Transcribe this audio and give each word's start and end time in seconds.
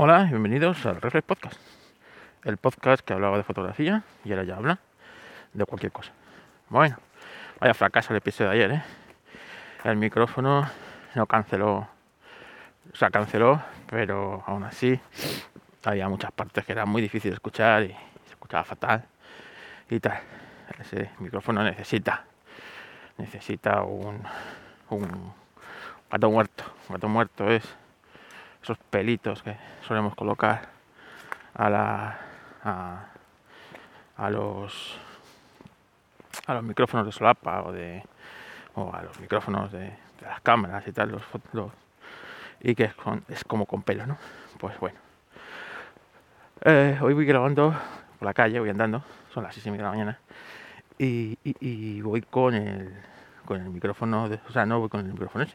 Hola 0.00 0.26
y 0.26 0.28
bienvenidos 0.28 0.86
al 0.86 1.00
Reflex 1.00 1.26
Podcast, 1.26 1.60
el 2.44 2.56
podcast 2.56 3.04
que 3.04 3.14
hablaba 3.14 3.36
de 3.36 3.42
fotografía 3.42 4.04
y 4.24 4.30
ahora 4.30 4.44
ya 4.44 4.54
habla 4.54 4.78
de 5.52 5.64
cualquier 5.64 5.90
cosa. 5.90 6.12
Bueno, 6.68 6.98
vaya 7.58 7.74
fracaso 7.74 8.12
el 8.12 8.18
episodio 8.18 8.50
de 8.50 8.56
ayer, 8.56 8.70
¿eh? 8.70 8.82
El 9.82 9.96
micrófono 9.96 10.70
no 11.16 11.26
canceló, 11.26 11.88
o 12.92 12.94
sea, 12.94 13.10
canceló, 13.10 13.60
pero 13.90 14.44
aún 14.46 14.62
así 14.62 15.00
había 15.84 16.08
muchas 16.08 16.30
partes 16.30 16.64
que 16.64 16.70
eran 16.70 16.88
muy 16.88 17.02
difíciles 17.02 17.32
de 17.32 17.38
escuchar 17.38 17.82
y 17.82 17.88
se 17.88 18.30
escuchaba 18.30 18.62
fatal 18.62 19.04
y 19.90 19.98
tal. 19.98 20.20
Ese 20.78 21.10
micrófono 21.18 21.64
necesita, 21.64 22.24
necesita 23.16 23.82
un, 23.82 24.22
un 24.90 25.34
gato 26.08 26.30
muerto. 26.30 26.62
Un 26.88 26.94
gato 26.94 27.08
muerto 27.08 27.50
es 27.50 27.64
pelitos 28.76 29.42
que 29.42 29.56
solemos 29.86 30.14
colocar 30.14 30.68
a 31.54 31.70
la 31.70 32.18
a, 34.16 34.30
los 34.30 34.98
a 36.46 36.54
los 36.54 36.62
micrófonos 36.62 37.06
de 37.06 37.12
solapa 37.12 37.62
o 37.62 37.72
de 37.72 38.02
o 38.74 38.92
a 38.92 39.02
los 39.02 39.18
micrófonos 39.20 39.72
de, 39.72 39.92
las 40.20 40.40
cámaras 40.40 40.86
y 40.86 40.92
tal 40.92 41.12
los, 41.52 41.72
y 42.60 42.74
que 42.74 42.90
es, 43.28 43.44
como 43.44 43.66
con 43.66 43.82
pelo 43.82 44.06
no 44.06 44.18
pues 44.58 44.78
bueno. 44.80 44.98
Eh, 46.64 46.98
hoy 47.00 47.14
voy 47.14 47.24
grabando 47.24 47.74
por 48.18 48.26
la 48.26 48.34
calle 48.34 48.58
voy 48.58 48.70
andando 48.70 49.02
son 49.32 49.44
las 49.44 49.54
6 49.54 49.66
y 49.66 49.70
media 49.70 49.84
de 49.84 49.90
la 49.90 49.96
mañana 49.96 50.18
y, 50.98 52.00
voy 52.02 52.22
con 52.22 52.54
el 52.54 52.92
con 53.44 53.62
el 53.62 53.70
micrófono 53.70 54.28
de, 54.28 54.40
o 54.48 54.52
sea 54.52 54.66
no 54.66 54.80
voy 54.80 54.88
con 54.88 55.00
el 55.00 55.12
micrófono 55.12 55.46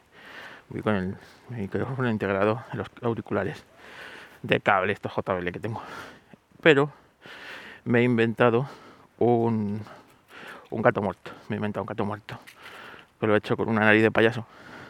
voy 0.69 0.81
con 0.81 0.95
el 0.95 1.15
micrófono 1.49 2.09
integrado 2.09 2.63
en 2.71 2.79
los 2.79 2.87
auriculares 3.01 3.63
de 4.41 4.59
cable, 4.59 4.93
estos 4.93 5.13
JBL 5.13 5.51
que 5.51 5.59
tengo. 5.59 5.81
Pero 6.61 6.91
me 7.85 7.99
he 7.99 8.03
inventado 8.03 8.67
un, 9.17 9.81
un 10.69 10.81
gato 10.81 11.01
muerto. 11.01 11.31
Me 11.49 11.55
he 11.55 11.57
inventado 11.57 11.83
un 11.83 11.87
gato 11.87 12.05
muerto. 12.05 12.39
Que 13.19 13.27
lo 13.27 13.35
he 13.35 13.37
hecho 13.37 13.57
con 13.57 13.69
una 13.69 13.81
nariz 13.81 14.03
de 14.03 14.11
payaso. 14.11 14.45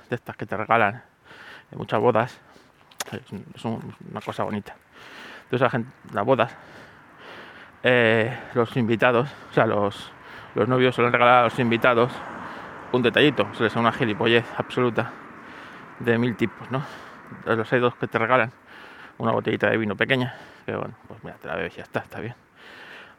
De 0.10 0.16
estas 0.16 0.36
que 0.36 0.46
te 0.46 0.58
regalan 0.58 1.04
en 1.72 1.78
muchas 1.78 2.00
bodas. 2.00 2.40
Es, 3.12 3.66
una 3.66 4.22
cosa 4.24 4.44
bonita. 4.44 4.76
Entonces, 5.44 5.62
la 5.62 5.70
gente, 5.70 5.92
las 6.14 6.26
bodas, 6.26 6.56
eh, 7.84 8.40
los 8.54 8.76
invitados, 8.78 9.30
o 9.52 9.54
sea, 9.54 9.66
los, 9.66 10.12
los 10.56 10.68
novios 10.68 10.96
suelen 10.96 11.12
regalar 11.12 11.40
a 11.40 11.44
los 11.44 11.60
invitados 11.60 12.12
un 12.92 13.02
detallito. 13.02 13.48
Se 13.54 13.64
les 13.64 13.74
da 13.74 13.80
una 13.80 13.92
gilipollez 13.92 14.46
absoluta 14.58 15.12
de 16.04 16.18
mil 16.18 16.36
tipos, 16.36 16.70
¿no? 16.70 16.84
Los 17.46 17.72
hay 17.72 17.80
dos 17.80 17.96
que 17.96 18.08
te 18.08 18.18
regalan 18.18 18.52
una 19.18 19.32
botellita 19.32 19.70
de 19.70 19.78
vino 19.78 19.96
pequeña, 19.96 20.36
que 20.66 20.76
bueno, 20.76 20.96
pues 21.08 21.23
mira, 21.23 21.38
te 21.38 21.48
la 21.48 21.56
bebes 21.56 21.73
y 21.73 21.78
ya 21.78 21.84
está, 21.84 22.02
está 22.02 22.20
bien. 22.20 22.36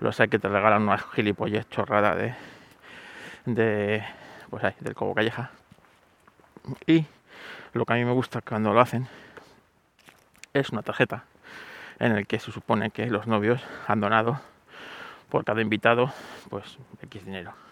Los 0.01 0.21
hay 0.21 0.29
que 0.29 0.39
te 0.39 0.49
regalan 0.49 0.83
una 0.83 0.99
gilipollez 0.99 1.69
chorrada 1.69 2.15
de, 2.15 2.35
de, 3.47 4.05
pues 4.51 4.65
ahí, 4.65 4.75
del 4.81 4.95
Cobo 4.95 5.15
Calleja. 5.15 5.51
Y 6.87 7.07
lo 7.73 7.85
que 7.85 7.93
a 7.93 7.97
mí 7.97 8.05
me 8.05 8.13
gusta 8.13 8.41
cuando 8.41 8.73
lo 8.73 8.81
hacen 8.81 9.09
es 10.53 10.71
una 10.71 10.83
tarjeta 10.83 11.25
en 11.99 12.13
el 12.13 12.27
que 12.27 12.39
se 12.39 12.53
supone 12.53 12.91
que 12.91 13.07
los 13.07 13.27
novios 13.27 13.63
han 13.87 14.01
donado 14.01 14.41
por 15.29 15.45
cada 15.45 15.61
invitado 15.63 16.13
pues 16.51 16.79
X 17.03 17.25
dinero 17.25 17.64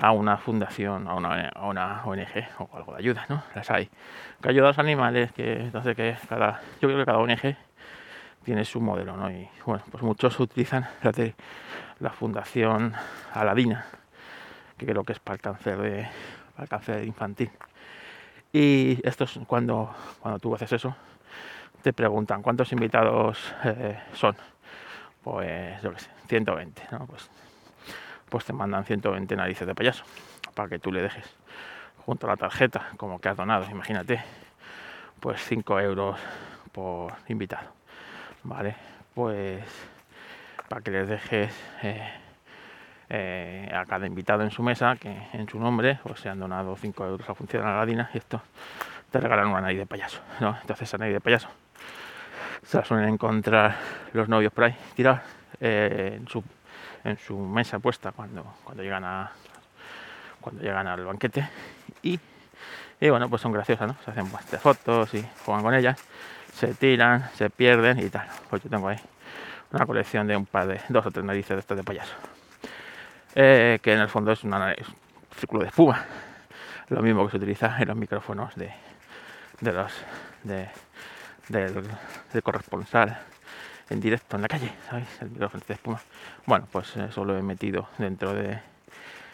a 0.00 0.12
una 0.12 0.36
fundación, 0.36 1.08
a 1.08 1.14
una, 1.14 2.02
ONG 2.04 2.48
o 2.58 2.76
algo 2.76 2.92
de 2.92 2.98
ayuda, 2.98 3.26
¿no? 3.28 3.42
Las 3.54 3.70
hay. 3.70 3.90
Que 4.40 4.50
ayuda 4.50 4.66
a 4.66 4.68
los 4.68 4.78
animales, 4.78 5.32
que 5.32 5.54
entonces 5.54 5.96
que 5.96 6.16
cada, 6.28 6.60
yo 6.80 6.88
creo 6.88 6.98
que 6.98 7.04
cada 7.04 7.18
ONG 7.18 7.56
tiene 8.44 8.64
su 8.64 8.80
modelo, 8.80 9.16
¿no? 9.16 9.30
Y 9.30 9.48
bueno, 9.66 9.82
pues 9.90 10.02
muchos 10.02 10.38
utilizan 10.40 10.86
la 12.00 12.10
fundación 12.10 12.94
Aladina, 13.34 13.86
que 14.76 14.86
creo 14.86 15.04
que 15.04 15.12
es 15.12 15.18
para 15.18 15.34
el 15.34 15.40
cáncer 15.40 15.78
de, 15.78 16.08
para 16.54 16.62
el 16.62 16.68
cáncer 16.68 17.04
infantil. 17.04 17.50
Y 18.52 19.00
esto 19.06 19.24
es 19.24 19.38
cuando, 19.46 19.94
cuando 20.20 20.38
tú 20.38 20.54
haces 20.54 20.72
eso, 20.72 20.94
te 21.82 21.92
preguntan 21.92 22.42
cuántos 22.42 22.72
invitados 22.72 23.52
eh, 23.64 23.98
son. 24.14 24.36
Pues 25.22 25.82
yo 25.82 25.92
qué 25.92 25.98
sé, 25.98 26.10
120, 26.28 26.82
¿no? 26.92 27.06
Pues 27.06 27.28
pues 28.28 28.44
te 28.44 28.52
mandan 28.52 28.84
120 28.84 29.36
narices 29.36 29.66
de 29.66 29.74
payaso 29.74 30.04
para 30.54 30.68
que 30.68 30.78
tú 30.78 30.92
le 30.92 31.02
dejes 31.02 31.24
junto 32.04 32.26
a 32.26 32.30
la 32.30 32.36
tarjeta 32.36 32.88
como 32.96 33.20
que 33.20 33.28
has 33.28 33.36
donado, 33.36 33.66
imagínate, 33.70 34.22
pues 35.20 35.42
5 35.44 35.80
euros 35.80 36.18
por 36.72 37.12
invitado, 37.28 37.68
¿vale? 38.44 38.76
Pues 39.14 39.62
para 40.68 40.80
que 40.80 40.90
les 40.90 41.08
dejes 41.08 41.54
eh, 41.82 42.12
eh, 43.10 43.72
a 43.74 43.84
cada 43.86 44.06
invitado 44.06 44.42
en 44.42 44.50
su 44.50 44.62
mesa 44.62 44.96
que 44.96 45.16
en 45.32 45.48
su 45.48 45.58
nombre 45.58 45.98
pues 46.02 46.20
se 46.20 46.28
han 46.28 46.38
donado 46.38 46.76
5 46.76 47.06
euros 47.06 47.28
a 47.28 47.34
función 47.34 47.66
Aladina 47.66 48.10
y 48.12 48.18
esto 48.18 48.42
te 49.10 49.18
regalan 49.18 49.48
una 49.48 49.62
nariz 49.62 49.78
de 49.78 49.86
payaso, 49.86 50.20
¿no? 50.40 50.56
Entonces 50.60 50.88
esa 50.88 50.98
nariz 50.98 51.14
de 51.14 51.20
payaso 51.20 51.48
se 52.62 52.76
la 52.76 52.84
suelen 52.84 53.08
encontrar 53.08 53.76
los 54.12 54.28
novios 54.28 54.52
por 54.52 54.64
ahí 54.64 54.76
tirar 54.94 55.22
eh, 55.60 56.18
en 56.20 56.28
su 56.28 56.42
en 57.04 57.18
su 57.18 57.38
mesa 57.38 57.78
puesta 57.78 58.12
cuando, 58.12 58.44
cuando 58.64 58.82
llegan 58.82 59.04
a 59.04 59.32
cuando 60.40 60.62
llegan 60.62 60.86
al 60.86 61.04
banquete. 61.04 61.48
Y, 62.02 62.18
y 63.00 63.08
bueno 63.08 63.28
pues 63.28 63.42
son 63.42 63.52
graciosas 63.52 63.88
¿no? 63.88 63.96
se 64.04 64.10
hacen 64.10 64.30
bastantes 64.30 64.60
fotos 64.60 65.14
y 65.14 65.24
juegan 65.44 65.62
con 65.62 65.74
ellas 65.74 65.98
se 66.54 66.74
tiran 66.74 67.30
se 67.34 67.50
pierden 67.50 67.98
y 67.98 68.08
tal. 68.10 68.26
Pues 68.50 68.62
yo 68.62 68.70
tengo 68.70 68.88
ahí 68.88 68.98
una 69.72 69.86
colección 69.86 70.26
de 70.26 70.36
un 70.36 70.46
par 70.46 70.66
de 70.66 70.80
dos 70.88 71.06
o 71.06 71.10
tres 71.10 71.24
narices 71.24 71.50
de 71.50 71.60
estas 71.60 71.76
de 71.76 71.84
payaso. 71.84 72.14
Eh, 73.34 73.78
que 73.82 73.92
en 73.92 74.00
el 74.00 74.08
fondo 74.08 74.32
es 74.32 74.42
un 74.42 74.54
círculo 75.36 75.62
de 75.62 75.68
espuma. 75.68 76.04
Lo 76.88 77.02
mismo 77.02 77.24
que 77.26 77.32
se 77.32 77.36
utiliza 77.36 77.76
en 77.78 77.88
los 77.88 77.96
micrófonos 77.96 78.54
de, 78.56 78.72
de 79.60 79.72
los 79.72 79.92
de, 80.42 80.68
del 81.48 82.42
corresponsal 82.42 83.18
en 83.90 84.00
directo 84.00 84.36
en 84.36 84.42
la 84.42 84.48
calle, 84.48 84.72
¿sabéis? 84.88 85.08
El 85.20 85.30
micrófono 85.30 85.62
de 85.66 85.74
espuma. 85.74 86.00
Bueno, 86.46 86.66
pues 86.70 86.96
eso 86.96 87.24
lo 87.24 87.36
he 87.36 87.42
metido 87.42 87.88
dentro 87.98 88.34
de 88.34 88.58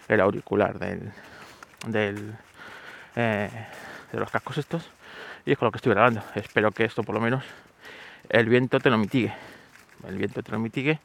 el 0.08 0.20
auricular 0.20 0.78
del, 0.78 1.12
del 1.86 2.34
eh, 3.16 3.48
de 4.12 4.20
los 4.20 4.30
cascos 4.30 4.58
estos 4.58 4.88
y 5.46 5.52
es 5.52 5.58
con 5.58 5.66
lo 5.66 5.72
que 5.72 5.78
estoy 5.78 5.92
grabando. 5.92 6.22
Espero 6.34 6.70
que 6.70 6.84
esto 6.84 7.02
por 7.02 7.14
lo 7.14 7.20
menos 7.20 7.44
el 8.28 8.48
viento 8.48 8.80
te 8.80 8.90
lo 8.90 8.98
mitigue. 8.98 9.32
El 10.06 10.16
viento 10.16 10.42
te 10.42 10.52
lo 10.52 10.58
mitigue 10.58 10.98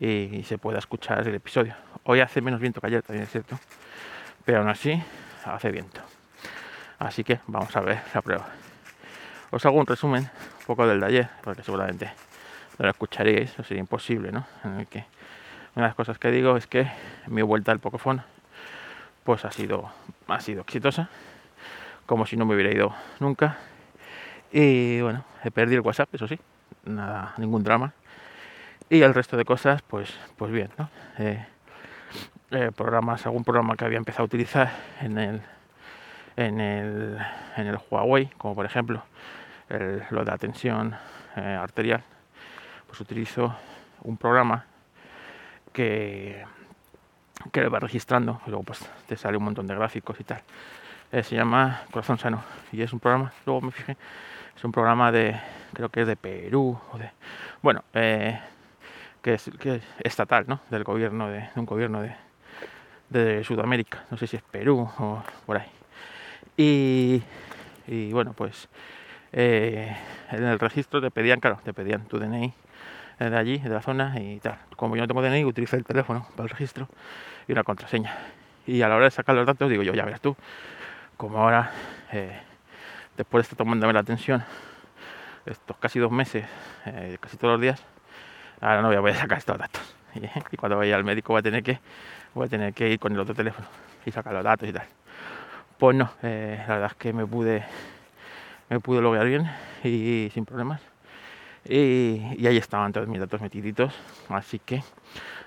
y, 0.00 0.42
se 0.44 0.58
pueda 0.58 0.78
escuchar 0.78 1.26
el 1.26 1.34
episodio. 1.34 1.74
Hoy 2.04 2.20
hace 2.20 2.40
menos 2.40 2.60
viento 2.60 2.80
que 2.80 2.88
ayer, 2.88 3.02
también 3.02 3.24
es 3.24 3.30
cierto. 3.30 3.58
Pero 4.44 4.58
aún 4.58 4.68
así 4.68 5.02
hace 5.44 5.70
viento. 5.70 6.00
Así 6.98 7.24
que 7.24 7.40
vamos 7.46 7.74
a 7.76 7.80
ver 7.80 8.00
la 8.14 8.22
prueba. 8.22 8.46
Os 9.50 9.64
hago 9.64 9.78
un 9.78 9.86
resumen 9.86 10.22
un 10.22 10.66
poco 10.66 10.86
del 10.86 11.00
de 11.00 11.06
ayer, 11.06 11.28
porque 11.42 11.62
seguramente 11.62 12.10
lo 12.78 12.90
escucharéis, 12.90 13.56
no 13.58 13.64
sería 13.64 13.80
imposible, 13.80 14.32
¿no? 14.32 14.46
En 14.64 14.80
el 14.80 14.86
que 14.86 15.04
una 15.74 15.86
de 15.86 15.88
las 15.88 15.94
cosas 15.94 16.18
que 16.18 16.30
digo 16.30 16.56
es 16.56 16.66
que 16.66 16.90
mi 17.26 17.42
vuelta 17.42 17.72
al 17.72 17.78
Poképhone 17.78 18.22
pues 19.24 19.44
ha 19.44 19.50
sido, 19.50 19.90
ha 20.28 20.40
sido 20.40 20.62
exitosa, 20.62 21.08
como 22.06 22.26
si 22.26 22.36
no 22.36 22.44
me 22.44 22.54
hubiera 22.54 22.72
ido 22.72 22.94
nunca. 23.20 23.56
Y 24.52 25.00
bueno, 25.00 25.24
he 25.42 25.50
perdido 25.50 25.80
el 25.80 25.86
WhatsApp, 25.86 26.14
eso 26.14 26.28
sí, 26.28 26.38
nada, 26.84 27.34
ningún 27.38 27.64
drama. 27.64 27.92
Y 28.90 29.02
el 29.02 29.14
resto 29.14 29.36
de 29.36 29.44
cosas, 29.44 29.82
pues, 29.82 30.14
pues 30.36 30.52
bien, 30.52 30.70
¿no? 30.78 30.90
Eh, 31.18 31.44
eh, 32.50 32.70
programas, 32.76 33.24
algún 33.26 33.42
programa 33.42 33.76
que 33.76 33.84
había 33.84 33.98
empezado 33.98 34.24
a 34.24 34.26
utilizar 34.26 34.70
en 35.00 35.18
el, 35.18 35.40
en 36.36 36.60
el, 36.60 37.18
en 37.56 37.66
el 37.66 37.78
Huawei, 37.90 38.26
como 38.36 38.54
por 38.54 38.66
ejemplo 38.66 39.02
lo 39.68 40.24
de 40.24 40.30
la 40.30 40.38
tensión 40.38 40.94
eh, 41.36 41.40
arterial, 41.40 42.04
pues 42.94 43.00
utilizo 43.00 43.52
un 44.02 44.16
programa 44.16 44.66
que, 45.72 46.44
que 47.50 47.60
le 47.60 47.68
va 47.68 47.80
registrando 47.80 48.40
y 48.46 48.50
luego 48.50 48.62
pues 48.62 48.88
te 49.08 49.16
sale 49.16 49.36
un 49.36 49.42
montón 49.42 49.66
de 49.66 49.74
gráficos 49.74 50.20
y 50.20 50.22
tal. 50.22 50.42
Eh, 51.10 51.24
se 51.24 51.34
llama 51.34 51.82
Corazón 51.90 52.18
Sano 52.18 52.44
y 52.70 52.82
es 52.82 52.92
un 52.92 53.00
programa, 53.00 53.32
luego 53.46 53.62
me 53.62 53.72
fijé, 53.72 53.96
es 54.56 54.62
un 54.62 54.70
programa 54.70 55.10
de, 55.10 55.36
creo 55.72 55.88
que 55.88 56.02
es 56.02 56.06
de 56.06 56.14
Perú 56.14 56.78
o 56.92 56.98
de, 56.98 57.10
bueno, 57.62 57.82
eh, 57.94 58.38
que, 59.20 59.34
es, 59.34 59.50
que, 59.58 59.80
estatal, 59.98 60.44
¿no? 60.46 60.60
Del 60.70 60.84
gobierno, 60.84 61.28
de, 61.28 61.50
un 61.56 61.66
gobierno 61.66 62.00
de, 62.00 62.14
de 63.08 63.42
Sudamérica, 63.42 64.04
no 64.12 64.16
sé 64.16 64.28
si 64.28 64.36
es 64.36 64.42
Perú 64.42 64.88
o 65.00 65.20
por 65.46 65.56
ahí. 65.56 65.68
Y, 66.56 67.24
y 67.88 68.12
bueno, 68.12 68.34
pues 68.34 68.68
eh, 69.32 69.96
en 70.30 70.44
el 70.44 70.60
registro 70.60 71.00
te 71.00 71.10
pedían, 71.10 71.40
claro, 71.40 71.58
te 71.64 71.74
pedían 71.74 72.06
tu 72.06 72.20
DNI 72.20 72.54
de 73.18 73.36
allí, 73.36 73.58
de 73.58 73.68
la 73.68 73.82
zona 73.82 74.14
y 74.20 74.40
tal. 74.40 74.58
Como 74.76 74.96
yo 74.96 75.02
no 75.02 75.08
tengo 75.08 75.22
DNI, 75.22 75.44
utilizo 75.44 75.76
el 75.76 75.84
teléfono 75.84 76.26
para 76.36 76.44
el 76.44 76.50
registro 76.50 76.88
y 77.46 77.52
una 77.52 77.62
contraseña. 77.62 78.16
Y 78.66 78.82
a 78.82 78.88
la 78.88 78.96
hora 78.96 79.04
de 79.04 79.10
sacar 79.10 79.34
los 79.34 79.46
datos 79.46 79.68
digo 79.70 79.82
yo, 79.82 79.94
ya 79.94 80.04
verás 80.04 80.20
tú, 80.20 80.36
como 81.16 81.38
ahora, 81.38 81.70
eh, 82.12 82.40
después 83.16 83.40
de 83.40 83.42
estar 83.42 83.56
tomándome 83.56 83.92
la 83.92 84.00
atención 84.00 84.44
estos 85.46 85.76
casi 85.76 85.98
dos 85.98 86.10
meses, 86.10 86.46
eh, 86.86 87.18
casi 87.20 87.36
todos 87.36 87.54
los 87.54 87.60
días, 87.60 87.82
ahora 88.60 88.80
no 88.82 88.88
voy 88.88 88.96
a 88.96 89.00
poder 89.00 89.16
sacar 89.16 89.38
estos 89.38 89.58
datos. 89.58 89.96
Y, 90.14 90.56
cuando 90.56 90.76
vaya 90.76 90.94
al 90.94 91.02
médico 91.02 91.32
voy 91.32 91.40
a 91.40 91.42
tener 91.42 91.64
que 91.64 91.80
voy 92.34 92.46
a 92.46 92.48
tener 92.48 92.72
que 92.72 92.88
ir 92.88 93.00
con 93.00 93.12
el 93.12 93.18
otro 93.18 93.34
teléfono 93.34 93.66
y 94.06 94.12
sacar 94.12 94.32
los 94.32 94.44
datos 94.44 94.68
y 94.68 94.72
tal. 94.72 94.86
Pues 95.76 95.96
no, 95.96 96.08
eh, 96.22 96.56
la 96.68 96.74
verdad 96.74 96.90
es 96.92 96.96
que 96.96 97.12
me 97.12 97.26
pude 97.26 97.64
me 98.70 98.78
pude 98.78 99.00
loguear 99.00 99.26
bien 99.26 99.50
y, 99.82 100.30
sin 100.32 100.44
problemas. 100.44 100.80
Y, 101.66 102.46
ahí 102.46 102.56
estaban 102.58 102.92
todos 102.92 103.08
mis 103.08 103.20
datos 103.20 103.40
metiditos, 103.40 103.94
así 104.28 104.58
que 104.58 104.82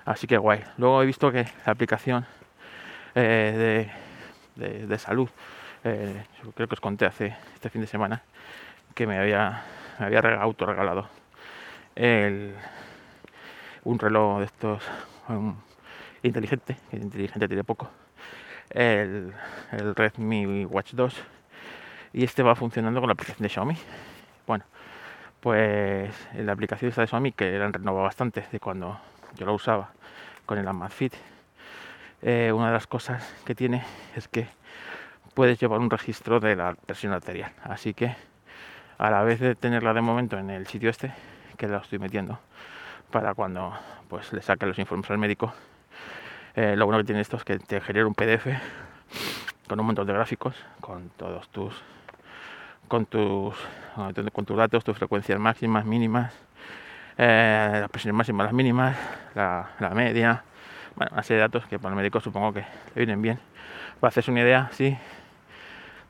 así 0.04 0.26
que 0.26 0.36
guay. 0.36 0.64
Luego 0.76 1.02
he 1.02 1.06
visto 1.06 1.30
que 1.30 1.44
la 1.64 1.72
aplicación 1.72 2.26
eh, 3.14 3.88
de, 4.56 4.98
salud, 4.98 5.28
eh, 5.84 6.24
creo 6.54 6.66
que 6.66 6.74
os 6.74 6.80
conté 6.80 7.06
hace 7.06 7.36
este 7.54 7.70
fin 7.70 7.82
de 7.82 7.86
semana, 7.86 8.22
que 8.94 9.06
me 9.06 9.18
había, 9.18 9.62
me 9.98 10.06
había 10.06 10.20
el, 11.94 12.54
un 13.84 13.98
reloj 13.98 14.38
de 14.38 14.44
estos 14.44 14.82
inteligente, 16.22 16.76
que 16.90 16.96
inteligente 16.96 17.46
tiene 17.46 17.64
poco, 17.64 17.90
el, 18.70 19.32
el 19.72 19.94
Redmi 19.94 20.64
Watch 20.64 20.92
2 20.92 21.14
y 22.12 22.24
este 22.24 22.42
va 22.42 22.54
funcionando 22.54 23.00
con 23.00 23.08
la 23.08 23.12
aplicación 23.12 23.42
de 23.42 23.48
Xiaomi. 23.48 23.76
Bueno, 24.46 24.64
pues 25.40 26.14
la 26.34 26.52
aplicación 26.52 26.88
esta 26.88 27.02
de 27.02 27.06
Xiaomi 27.06 27.32
que 27.32 27.58
la 27.58 27.66
han 27.66 27.72
renovado 27.72 28.04
bastante 28.04 28.44
de 28.50 28.60
cuando 28.60 29.00
yo 29.36 29.46
la 29.46 29.52
usaba 29.52 29.90
con 30.46 30.58
el 30.58 30.66
Amazfit. 30.66 31.14
Eh, 32.22 32.50
una 32.52 32.66
de 32.66 32.72
las 32.72 32.86
cosas 32.86 33.22
que 33.44 33.54
tiene 33.54 33.84
es 34.16 34.26
que 34.26 34.48
puedes 35.34 35.60
llevar 35.60 35.78
un 35.78 35.90
registro 35.90 36.40
de 36.40 36.56
la 36.56 36.74
presión 36.74 37.12
arterial. 37.12 37.52
Así 37.62 37.94
que 37.94 38.16
a 38.98 39.10
la 39.10 39.22
vez 39.22 39.38
de 39.38 39.54
tenerla 39.54 39.94
de 39.94 40.00
momento 40.00 40.36
en 40.38 40.50
el 40.50 40.66
sitio 40.66 40.90
este, 40.90 41.12
que 41.56 41.68
la 41.68 41.78
estoy 41.78 42.00
metiendo 42.00 42.40
para 43.10 43.34
cuando 43.34 43.72
pues 44.08 44.32
le 44.32 44.42
saque 44.42 44.66
los 44.66 44.78
informes 44.78 45.10
al 45.10 45.18
médico, 45.18 45.52
eh, 46.56 46.74
lo 46.76 46.86
bueno 46.86 46.98
que 46.98 47.04
tiene 47.04 47.20
esto 47.20 47.36
es 47.36 47.44
que 47.44 47.58
te 47.58 47.80
genera 47.80 48.06
un 48.06 48.14
PDF 48.14 48.48
con 49.68 49.78
un 49.78 49.86
montón 49.86 50.06
de 50.06 50.12
gráficos, 50.12 50.56
con 50.80 51.10
todos 51.10 51.48
tus 51.50 51.74
con 52.88 53.06
tus 53.06 53.54
con 54.32 54.44
tus 54.44 54.56
datos, 54.56 54.84
tus 54.84 54.96
frecuencias 54.96 55.38
máximas, 55.38 55.84
mínimas, 55.84 56.32
eh, 57.16 57.78
las 57.80 57.90
presiones 57.90 58.16
máximas, 58.16 58.44
las 58.44 58.52
mínimas, 58.52 58.96
la, 59.34 59.92
media, 59.94 60.44
bueno, 60.94 61.10
una 61.12 61.22
de 61.22 61.36
datos 61.36 61.66
que 61.66 61.78
para 61.78 61.90
el 61.92 61.96
médico 61.96 62.20
supongo 62.20 62.52
que 62.52 62.60
le 62.60 62.94
vienen 62.94 63.20
bien. 63.20 63.40
Para 63.98 64.08
hacerse 64.10 64.30
una 64.30 64.40
idea, 64.40 64.68
sí, 64.72 64.96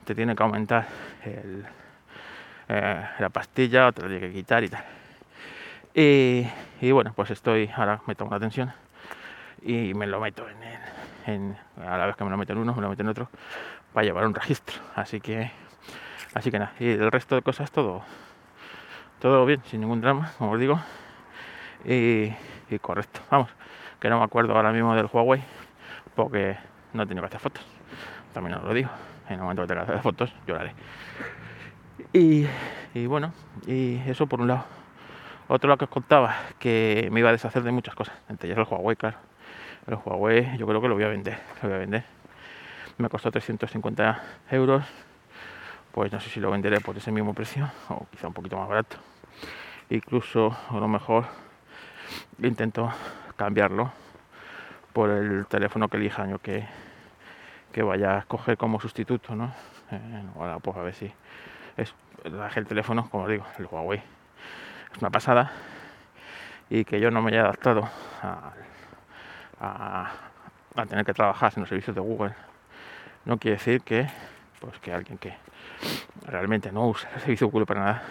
te 0.05 0.13
tiene 0.13 0.35
que 0.35 0.43
aumentar 0.43 0.85
el, 1.25 1.65
eh, 2.67 3.05
la 3.17 3.29
pastilla 3.29 3.87
o 3.87 3.91
te 3.91 4.03
la 4.03 4.07
tiene 4.07 4.27
que 4.27 4.33
quitar 4.33 4.63
y 4.63 4.69
tal. 4.69 4.83
Y, 5.93 6.91
bueno, 6.91 7.11
pues 7.15 7.31
estoy, 7.31 7.69
ahora 7.75 8.01
me 8.05 8.15
tomo 8.15 8.31
la 8.31 8.39
tensión 8.39 8.71
y 9.63 9.93
me 9.93 10.07
lo 10.07 10.21
meto 10.21 10.47
en, 10.47 10.63
el, 10.63 10.79
en 11.25 11.57
a 11.85 11.97
la 11.97 12.05
vez 12.05 12.15
que 12.15 12.23
me 12.23 12.29
lo 12.29 12.37
meto 12.37 12.53
en 12.53 12.59
uno, 12.59 12.73
me 12.73 12.81
lo 12.81 12.89
meto 12.89 13.01
en 13.01 13.09
otro, 13.09 13.29
para 13.93 14.05
llevar 14.05 14.25
un 14.25 14.33
registro. 14.33 14.77
Así 14.95 15.19
que, 15.19 15.51
así 16.33 16.51
que 16.51 16.59
nada, 16.59 16.73
y 16.79 16.89
el 16.89 17.11
resto 17.11 17.35
de 17.35 17.41
cosas 17.41 17.71
todo, 17.71 18.03
todo 19.19 19.45
bien, 19.45 19.61
sin 19.65 19.81
ningún 19.81 20.01
drama, 20.01 20.31
como 20.37 20.51
os 20.51 20.59
digo. 20.59 20.79
Y, 21.85 22.31
correcto, 22.81 23.21
vamos, 23.29 23.49
que 23.99 24.09
no 24.09 24.19
me 24.19 24.25
acuerdo 24.25 24.55
ahora 24.55 24.71
mismo 24.71 24.95
del 24.95 25.09
Huawei, 25.11 25.41
porque 26.15 26.57
no 26.93 27.03
he 27.03 27.05
tenido 27.05 27.21
que 27.23 27.27
hacer 27.27 27.39
fotos. 27.39 27.65
También 28.33 28.57
os 28.57 28.63
lo 28.63 28.73
digo, 28.73 28.89
en 29.27 29.35
el 29.35 29.41
momento 29.41 29.63
que 29.63 29.67
tenga 29.67 29.85
que 29.85 29.91
hacer 29.91 30.03
fotos, 30.03 30.33
lloraré. 30.45 30.73
Y, 32.13 32.45
y 32.93 33.05
bueno, 33.05 33.33
y 33.67 33.97
eso 34.07 34.27
por 34.27 34.41
un 34.41 34.47
lado. 34.47 34.65
Otro 35.47 35.67
lo 35.67 35.77
que 35.77 35.85
os 35.85 35.89
contaba, 35.89 36.35
que 36.59 37.09
me 37.11 37.21
iba 37.21 37.29
a 37.29 37.31
deshacer 37.31 37.63
de 37.63 37.71
muchas 37.71 37.95
cosas, 37.95 38.15
entre 38.29 38.49
ellas 38.49 38.59
el 38.59 38.71
Huawei, 38.71 38.95
claro. 38.95 39.17
El 39.87 39.95
Huawei 39.95 40.57
yo 40.57 40.67
creo 40.67 40.79
que 40.79 40.87
lo 40.87 40.93
voy 40.93 41.03
a 41.03 41.07
vender, 41.07 41.39
lo 41.63 41.69
voy 41.69 41.75
a 41.75 41.79
vender. 41.79 42.03
Me 42.97 43.09
costó 43.09 43.31
350 43.31 44.23
euros, 44.51 44.85
pues 45.91 46.11
no 46.11 46.19
sé 46.19 46.29
si 46.29 46.39
lo 46.39 46.51
venderé 46.51 46.79
por 46.81 46.97
ese 46.97 47.11
mismo 47.11 47.33
precio 47.33 47.69
o 47.89 48.05
quizá 48.11 48.27
un 48.27 48.33
poquito 48.33 48.57
más 48.57 48.67
barato. 48.67 48.97
Incluso 49.89 50.55
a 50.69 50.77
lo 50.77 50.87
mejor 50.87 51.25
intento 52.41 52.91
cambiarlo 53.35 53.91
por 54.93 55.09
el 55.09 55.45
teléfono 55.47 55.87
que 55.87 55.97
elija 55.97 56.27
yo 56.27 56.39
que, 56.39 56.65
que 57.71 57.83
vaya 57.83 58.15
a 58.15 58.19
escoger 58.19 58.57
como 58.57 58.79
sustituto, 58.79 59.35
¿no? 59.35 59.53
Eh, 59.91 60.23
ahora 60.35 60.59
pues 60.59 60.77
a 60.77 60.81
ver 60.81 60.93
si 60.93 61.11
es 61.77 61.93
el 62.55 62.67
teléfono, 62.67 63.09
como 63.09 63.27
digo, 63.27 63.45
el 63.57 63.65
Huawei 63.65 64.01
es 64.91 64.97
una 64.99 65.09
pasada 65.09 65.51
y 66.69 66.85
que 66.85 66.99
yo 66.99 67.09
no 67.11 67.21
me 67.21 67.31
haya 67.31 67.41
adaptado 67.41 67.89
a, 69.61 70.11
tener 70.87 71.05
que 71.05 71.13
trabajar 71.13 71.51
en 71.55 71.61
los 71.61 71.69
servicios 71.69 71.93
de 71.93 72.01
Google 72.01 72.33
no 73.25 73.37
quiere 73.37 73.57
decir 73.57 73.81
que 73.81 74.07
pues 74.59 74.77
que 74.79 74.93
alguien 74.93 75.17
que 75.17 75.33
realmente 76.25 76.71
no 76.71 76.87
usa 76.87 77.09
el 77.15 77.21
servicio 77.21 77.47
de 77.47 77.51
Google 77.51 77.65
para 77.65 77.79
nada 77.79 78.03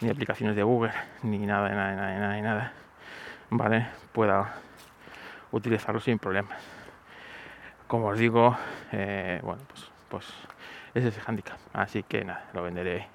ni 0.00 0.10
aplicaciones 0.10 0.56
de 0.56 0.62
Google 0.62 0.92
ni 1.22 1.38
nada 1.38 1.68
nada 1.70 1.94
nada 1.94 2.18
nada, 2.18 2.40
nada 2.40 2.72
vale 3.50 3.86
pueda 4.12 4.54
utilizarlo 5.52 6.00
sin 6.00 6.18
problemas 6.18 6.58
como 7.86 8.08
os 8.08 8.18
digo 8.18 8.56
eh, 8.92 9.40
bueno 9.42 9.62
pues 9.68 9.90
pues 10.08 10.26
ese 10.94 11.08
es 11.08 11.16
el 11.18 11.24
handicap. 11.26 11.58
Así 11.72 12.04
que 12.04 12.24
nada 12.24 12.48
lo 12.52 12.62
venderé 12.62 13.08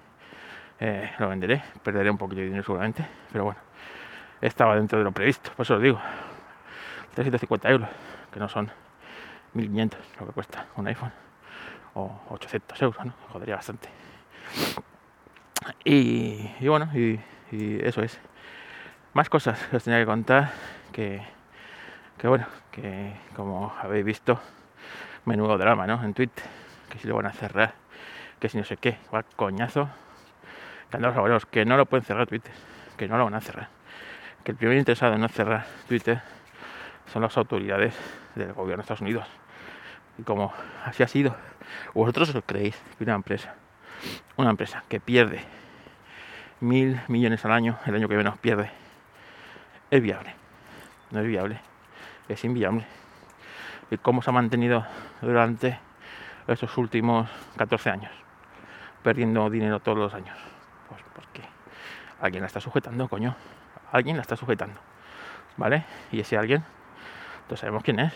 eh, 0.80 1.12
lo 1.20 1.28
venderé, 1.28 1.62
perderé 1.84 2.10
un 2.10 2.18
poquito 2.18 2.40
de 2.40 2.46
dinero 2.46 2.64
seguramente, 2.64 3.06
pero 3.32 3.44
bueno, 3.44 3.60
estaba 4.40 4.76
dentro 4.76 4.98
de 4.98 5.04
lo 5.04 5.12
previsto, 5.12 5.52
por 5.52 5.66
eso 5.66 5.76
os 5.76 5.82
digo, 5.82 6.00
350 7.16 7.70
euros, 7.70 7.90
que 8.32 8.40
no 8.40 8.48
son 8.48 8.72
1500 9.54 10.00
lo 10.22 10.28
que 10.28 10.32
cuesta 10.32 10.68
un 10.78 10.88
iPhone, 10.88 11.12
o 12.00 12.22
800 12.30 12.82
euros. 12.82 13.14
Jodería 13.32 13.56
bastante. 13.56 13.90
Y, 15.84 16.68
bueno, 16.68 16.90
y, 16.94 17.20
eso 17.52 18.02
es. 18.02 18.20
Más 19.14 19.30
cosas 19.30 19.60
que 19.68 19.78
os 19.78 19.84
tenía 19.84 20.00
que 20.00 20.06
contar, 20.06 20.52
que, 20.92 21.22
que 22.18 22.28
bueno, 22.28 22.46
que 22.72 23.14
como 23.36 23.74
habéis 23.82 24.06
visto, 24.06 24.40
menudo 25.26 25.58
drama, 25.58 25.88
¿no? 25.88 26.04
En 26.04 26.14
Twitter, 26.14 26.44
que 26.90 27.00
si 27.00 27.08
lo 27.08 27.16
van 27.16 27.26
a 27.26 27.32
cerrar, 27.32 27.74
que 28.40 28.50
si 28.50 28.58
no 28.58 28.64
sé 28.64 28.78
qué, 28.78 28.98
va 29.14 29.24
coñazo 29.24 29.90
que 31.52 31.66
no 31.66 31.78
lo 31.78 31.86
pueden 31.86 32.04
cerrar 32.04 32.28
Twitter, 32.28 32.52
que 32.98 33.08
no 33.08 33.18
lo 33.18 33.26
van 33.26 33.36
a 33.36 33.42
cerrar. 33.42 33.70
Que 34.44 34.52
el 34.52 34.58
primer 34.58 34.78
interesado 34.78 35.14
en 35.14 35.22
no 35.22 35.28
cerrar 35.28 35.66
Twitter 35.88 36.22
son 37.12 37.22
las 37.22 37.38
autoridades 37.38 37.96
del 38.36 38.54
gobierno 38.54 38.78
de 38.78 38.82
Estados 38.82 39.02
Unidos. 39.02 39.28
Y 40.18 40.24
como 40.24 40.54
así 40.86 41.04
ha 41.04 41.08
sido, 41.08 41.36
vosotros 41.94 42.34
os 42.36 42.44
creéis 42.46 42.76
que 42.98 43.04
una 43.04 43.16
empresa, 43.16 43.56
una 44.38 44.50
empresa 44.50 44.84
que 44.88 45.00
pierde 45.00 45.44
mil 46.62 47.00
millones 47.08 47.44
al 47.46 47.52
año, 47.52 47.78
el 47.86 47.96
año 47.96 48.08
que 48.08 48.16
viene 48.16 48.30
nos 48.30 48.40
pierde, 48.40 48.72
es 49.92 50.02
viable. 50.02 50.36
No 51.12 51.20
es 51.22 51.28
viable, 51.28 51.60
es 52.28 52.44
inviable. 52.44 52.86
¿Y 53.90 53.98
cómo 53.98 54.22
se 54.22 54.30
ha 54.30 54.34
mantenido 54.34 54.86
durante 55.22 55.80
estos 56.48 56.78
últimos 56.78 57.30
14 57.58 57.90
años? 57.90 58.12
Perdiendo 59.02 59.50
dinero 59.50 59.80
todos 59.80 59.98
los 59.98 60.14
años. 60.14 60.38
Pues 60.88 61.02
porque 61.14 61.42
alguien 62.22 62.42
la 62.42 62.48
está 62.48 62.60
sujetando, 62.60 63.08
coño. 63.08 63.36
Alguien 63.92 64.18
la 64.18 64.22
está 64.22 64.36
sujetando. 64.36 64.80
¿Vale? 65.58 65.86
Y 66.12 66.20
ese 66.20 66.38
alguien, 66.38 66.64
entonces 67.42 67.62
sabemos 67.62 67.84
quién 67.84 68.00
es. 68.00 68.14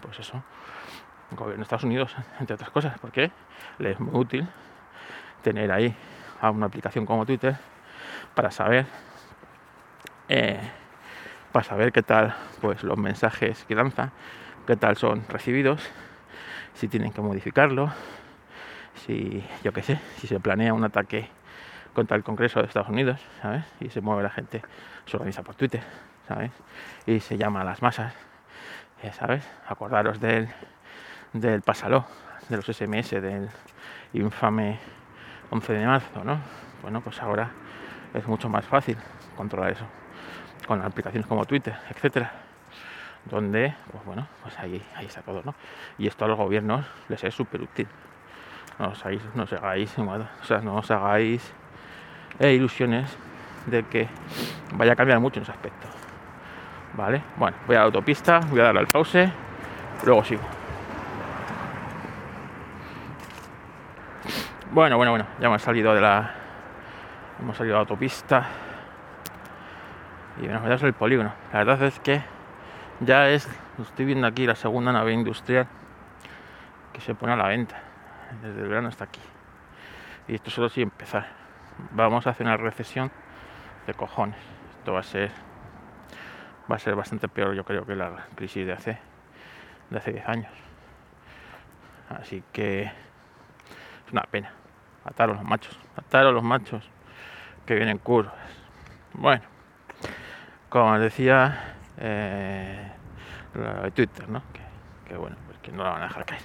Pues 0.00 0.18
eso, 0.18 0.42
gobierno 1.36 1.58
de 1.58 1.62
Estados 1.62 1.84
Unidos, 1.84 2.14
entre 2.40 2.54
otras 2.54 2.70
cosas, 2.70 2.98
porque 2.98 3.30
le 3.78 3.92
es 3.92 4.00
muy 4.00 4.14
útil 4.14 4.48
tener 5.42 5.70
ahí 5.72 5.94
a 6.40 6.50
una 6.50 6.66
aplicación 6.66 7.06
como 7.06 7.26
Twitter 7.26 7.56
para 8.34 8.50
saber 8.50 8.86
eh, 10.28 10.60
para 11.52 11.64
saber 11.64 11.92
qué 11.92 12.02
tal 12.02 12.34
pues 12.60 12.82
los 12.82 12.96
mensajes 12.96 13.64
que 13.64 13.74
lanza 13.74 14.12
qué 14.66 14.76
tal 14.76 14.96
son 14.96 15.24
recibidos 15.28 15.82
si 16.74 16.88
tienen 16.88 17.12
que 17.12 17.20
modificarlo 17.20 17.90
si 18.94 19.44
yo 19.64 19.72
qué 19.72 19.82
sé 19.82 19.98
si 20.18 20.26
se 20.26 20.38
planea 20.40 20.72
un 20.72 20.84
ataque 20.84 21.28
contra 21.92 22.16
el 22.16 22.22
Congreso 22.22 22.60
de 22.60 22.66
Estados 22.66 22.88
Unidos, 22.88 23.20
¿sabes? 23.42 23.64
Y 23.80 23.90
se 23.90 24.00
mueve 24.00 24.22
la 24.22 24.30
gente, 24.30 24.62
se 25.06 25.16
organiza 25.16 25.42
por 25.42 25.54
Twitter, 25.54 25.82
¿sabes? 26.28 26.52
Y 27.06 27.20
se 27.20 27.36
llama 27.36 27.62
a 27.62 27.64
las 27.64 27.82
masas, 27.82 28.14
¿sabes? 29.12 29.48
Acordaros 29.66 30.20
del, 30.20 30.48
del 31.32 31.62
pasalo, 31.62 32.04
de 32.48 32.56
los 32.56 32.66
SMS, 32.66 33.10
del 33.10 33.48
infame 34.12 34.78
11 35.50 35.72
de 35.72 35.86
marzo, 35.86 36.24
¿no? 36.24 36.38
Bueno, 36.82 37.00
pues 37.00 37.20
ahora 37.22 37.50
es 38.14 38.26
mucho 38.26 38.48
más 38.48 38.64
fácil 38.64 38.96
controlar 39.36 39.72
eso 39.72 39.86
con 40.66 40.82
aplicaciones 40.82 41.26
como 41.26 41.44
Twitter, 41.44 41.74
etcétera, 41.90 42.30
donde, 43.24 43.74
pues 43.90 44.04
bueno, 44.04 44.26
pues 44.42 44.58
ahí, 44.58 44.82
está 45.00 45.22
todo, 45.22 45.42
¿no? 45.44 45.54
Y 45.98 46.06
esto 46.06 46.24
a 46.24 46.28
los 46.28 46.38
gobiernos 46.38 46.86
les 47.08 47.22
es 47.24 47.34
súper 47.34 47.62
útil. 47.62 47.88
No 48.78 48.88
os 48.88 49.04
hagáis, 49.04 49.22
no 49.34 49.42
os 49.42 49.52
hagáis, 49.52 49.98
o 49.98 50.44
sea, 50.44 50.58
no 50.60 50.76
os 50.76 50.90
hagáis 50.90 51.52
e 52.38 52.52
ilusiones 52.52 53.16
de 53.66 53.82
que 53.84 54.08
vaya 54.74 54.92
a 54.92 54.96
cambiar 54.96 55.20
mucho 55.20 55.38
en 55.38 55.42
ese 55.42 55.52
aspecto. 55.52 55.88
¿Vale? 56.94 57.22
Bueno, 57.36 57.56
voy 57.66 57.76
a 57.76 57.80
la 57.80 57.84
autopista, 57.86 58.40
voy 58.48 58.60
a 58.60 58.64
darle 58.64 58.80
al 58.80 58.86
pause, 58.86 59.30
luego 60.04 60.24
sigo. 60.24 60.59
Bueno, 64.72 64.96
bueno, 64.98 65.10
bueno, 65.10 65.26
ya 65.40 65.48
hemos 65.48 65.62
salido 65.62 65.92
de 65.92 66.00
la. 66.00 66.30
Hemos 67.40 67.56
salido 67.56 67.74
de 67.74 67.78
la 67.78 67.80
autopista. 67.80 68.46
Y 70.40 70.46
nos 70.46 70.62
metemos 70.62 70.84
el 70.84 70.92
polígono. 70.92 71.32
La 71.52 71.64
verdad 71.64 71.82
es 71.82 71.98
que 71.98 72.22
ya 73.00 73.28
es. 73.28 73.48
Estoy 73.82 74.04
viendo 74.04 74.28
aquí 74.28 74.46
la 74.46 74.54
segunda 74.54 74.92
nave 74.92 75.12
industrial 75.12 75.66
que 76.92 77.00
se 77.00 77.16
pone 77.16 77.32
a 77.32 77.36
la 77.36 77.48
venta. 77.48 77.82
Desde 78.42 78.62
el 78.62 78.68
verano 78.68 78.86
hasta 78.86 79.06
aquí. 79.06 79.20
Y 80.28 80.36
esto 80.36 80.50
solo 80.50 80.68
sí 80.68 80.82
empezar. 80.82 81.26
Vamos 81.90 82.28
a 82.28 82.30
hacer 82.30 82.46
una 82.46 82.56
recesión 82.56 83.10
de 83.88 83.94
cojones. 83.94 84.38
Esto 84.78 84.92
va 84.92 85.00
a 85.00 85.02
ser. 85.02 85.32
Va 86.70 86.76
a 86.76 86.78
ser 86.78 86.94
bastante 86.94 87.26
peor, 87.26 87.54
yo 87.54 87.64
creo, 87.64 87.84
que 87.84 87.96
la 87.96 88.28
crisis 88.36 88.64
de 88.64 88.72
hace. 88.72 88.98
de 89.90 89.98
hace 89.98 90.12
10 90.12 90.28
años. 90.28 90.52
Así 92.08 92.44
que. 92.52 92.82
Es 92.82 94.12
una 94.12 94.22
pena. 94.22 94.59
Ataros 95.04 95.36
los 95.36 95.44
machos. 95.44 95.78
Ataros 95.96 96.34
los 96.34 96.42
machos 96.42 96.88
que 97.66 97.74
vienen 97.74 97.98
curvas. 97.98 98.34
Bueno. 99.14 99.42
Como 100.68 100.98
decía. 100.98 101.76
Eh, 101.98 102.92
Twitter, 103.94 104.28
¿no? 104.28 104.42
Que, 105.04 105.16
bueno, 105.16 105.36
pues 105.46 105.58
que 105.58 105.72
no 105.72 105.82
la 105.82 105.90
van 105.90 106.02
a 106.02 106.06
dejar 106.06 106.24
caer. 106.24 106.42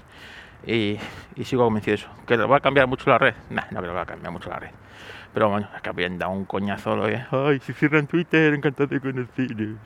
Y, 0.65 0.99
sigo 1.43 1.65
convencido 1.65 1.97
de 1.97 2.01
eso. 2.01 2.09
¿Que 2.25 2.37
va 2.37 2.57
a 2.57 2.59
cambiar 2.59 2.87
mucho 2.87 3.09
la 3.09 3.17
red? 3.17 3.35
no 3.49 3.61
creo 3.67 3.81
que 3.81 3.87
va 3.89 4.01
a 4.01 4.05
cambiar 4.05 4.31
mucho 4.31 4.49
la 4.49 4.59
red. 4.59 4.71
Pero 5.33 5.49
bueno, 5.49 5.67
es 5.75 5.81
que 5.81 5.89
habían 5.89 6.17
dado 6.17 6.31
un 6.31 6.45
coñazo 6.45 6.95
lo 6.95 7.05
Ay, 7.05 7.59
si 7.59 7.73
cierran 7.73 8.07
Twitter, 8.07 8.53
encantado 8.53 8.87
de 8.87 8.99
conoceros. 8.99 9.77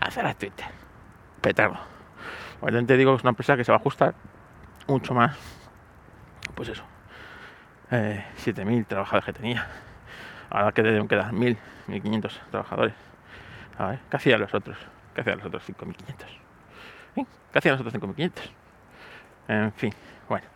Hacer 0.00 0.34
Twitter. 0.34 0.66
Petarlo. 1.40 1.78
Obviamente 2.60 2.96
digo 2.96 3.12
que 3.12 3.16
es 3.16 3.22
una 3.22 3.30
empresa 3.30 3.56
que 3.56 3.64
se 3.64 3.72
va 3.72 3.76
a 3.76 3.80
ajustar 3.80 4.14
mucho 4.86 5.12
más. 5.12 5.36
Pues 6.54 6.68
eso. 6.68 6.84
Eh, 7.90 8.24
7.000 8.36 8.86
trabajadores 8.86 9.26
que 9.26 9.32
tenía. 9.32 9.66
Ahora 10.50 10.72
que 10.72 10.82
deben 10.82 11.08
quedar 11.08 11.32
1.000, 11.32 11.56
1.500 11.88 12.40
trabajadores. 12.50 12.94
A 13.78 13.96
¿qué 14.10 14.16
hacían 14.16 14.40
los 14.40 14.54
otros? 14.54 14.76
¿Qué 15.14 15.22
los 15.22 15.44
otros 15.44 15.68
5.500? 15.68 15.94
¿Eh? 17.16 17.24
¿Qué 17.52 17.58
hacían 17.58 17.76
los 17.76 17.86
otros 17.86 18.02
5.500? 18.02 18.32
En 19.48 19.72
fin, 19.72 19.92
bueno, 20.28 20.46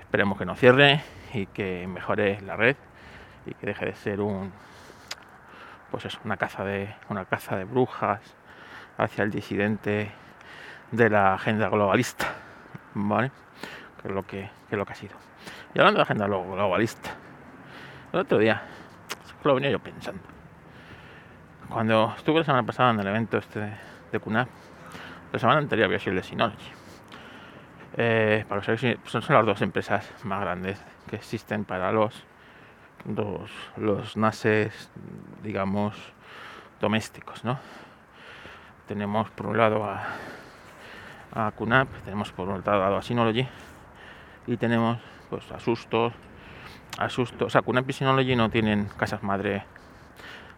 esperemos 0.00 0.38
que 0.38 0.44
no 0.44 0.54
cierre 0.56 1.02
y 1.32 1.46
que 1.46 1.86
mejore 1.86 2.40
la 2.40 2.56
red 2.56 2.76
y 3.44 3.54
que 3.54 3.66
deje 3.66 3.86
de 3.86 3.94
ser 3.94 4.20
un 4.20 4.52
pues 5.90 6.06
eso, 6.06 6.18
una 6.24 6.36
caza 6.36 6.64
de 6.64 6.94
una 7.08 7.24
caza 7.24 7.56
de 7.56 7.64
brujas 7.64 8.20
hacia 8.98 9.24
el 9.24 9.30
disidente 9.30 10.10
de 10.90 11.10
la 11.10 11.34
agenda 11.34 11.68
globalista, 11.68 12.32
¿vale? 12.94 13.30
Que 14.00 14.08
es 14.08 14.14
lo 14.14 14.26
que, 14.26 14.50
que 14.68 14.74
es 14.74 14.78
lo 14.78 14.86
que 14.86 14.92
ha 14.92 14.96
sido. 14.96 15.33
Y 15.74 15.78
hablando 15.78 15.98
de 15.98 16.02
agenda 16.02 16.26
globalista, 16.26 17.10
el 18.12 18.20
otro 18.20 18.38
día, 18.38 18.62
lo 19.42 19.54
venía 19.54 19.70
yo 19.70 19.78
pensando. 19.78 20.22
Cuando 21.68 22.14
estuve 22.16 22.38
la 22.38 22.44
semana 22.44 22.66
pasada 22.66 22.90
en 22.90 23.00
el 23.00 23.06
evento 23.06 23.38
este 23.38 23.76
de 24.12 24.20
CUNAP, 24.20 24.48
la 25.32 25.38
semana 25.38 25.58
anterior 25.58 25.86
había 25.86 25.98
sido 25.98 26.12
el 26.12 26.16
de 26.18 26.22
Synology 26.22 26.84
eh, 27.96 28.44
para 28.48 28.62
son, 28.62 29.22
son 29.22 29.36
las 29.36 29.46
dos 29.46 29.62
empresas 29.62 30.10
más 30.24 30.40
grandes 30.40 30.82
que 31.08 31.16
existen 31.16 31.64
para 31.64 31.92
los, 31.92 32.24
los, 33.04 33.50
los 33.76 34.16
NASes, 34.16 34.90
digamos, 35.42 35.96
domésticos, 36.80 37.44
¿no? 37.44 37.58
Tenemos 38.88 39.30
por 39.30 39.46
un 39.46 39.58
lado 39.58 39.84
a, 39.84 40.06
a 41.32 41.52
QNAP, 41.52 41.88
tenemos 42.04 42.32
por 42.32 42.48
otro 42.50 42.78
lado 42.78 42.96
a 42.96 43.02
Synology 43.02 43.46
y 44.46 44.56
tenemos 44.56 44.98
pues 45.34 45.50
Asustos, 45.50 46.12
Asustos, 46.98 47.42
o 47.42 47.50
sea, 47.50 47.62
QNAP 47.62 47.90
y 47.90 47.92
Synology 47.92 48.36
no 48.36 48.50
tienen 48.50 48.86
casas 48.96 49.22
madre 49.24 49.64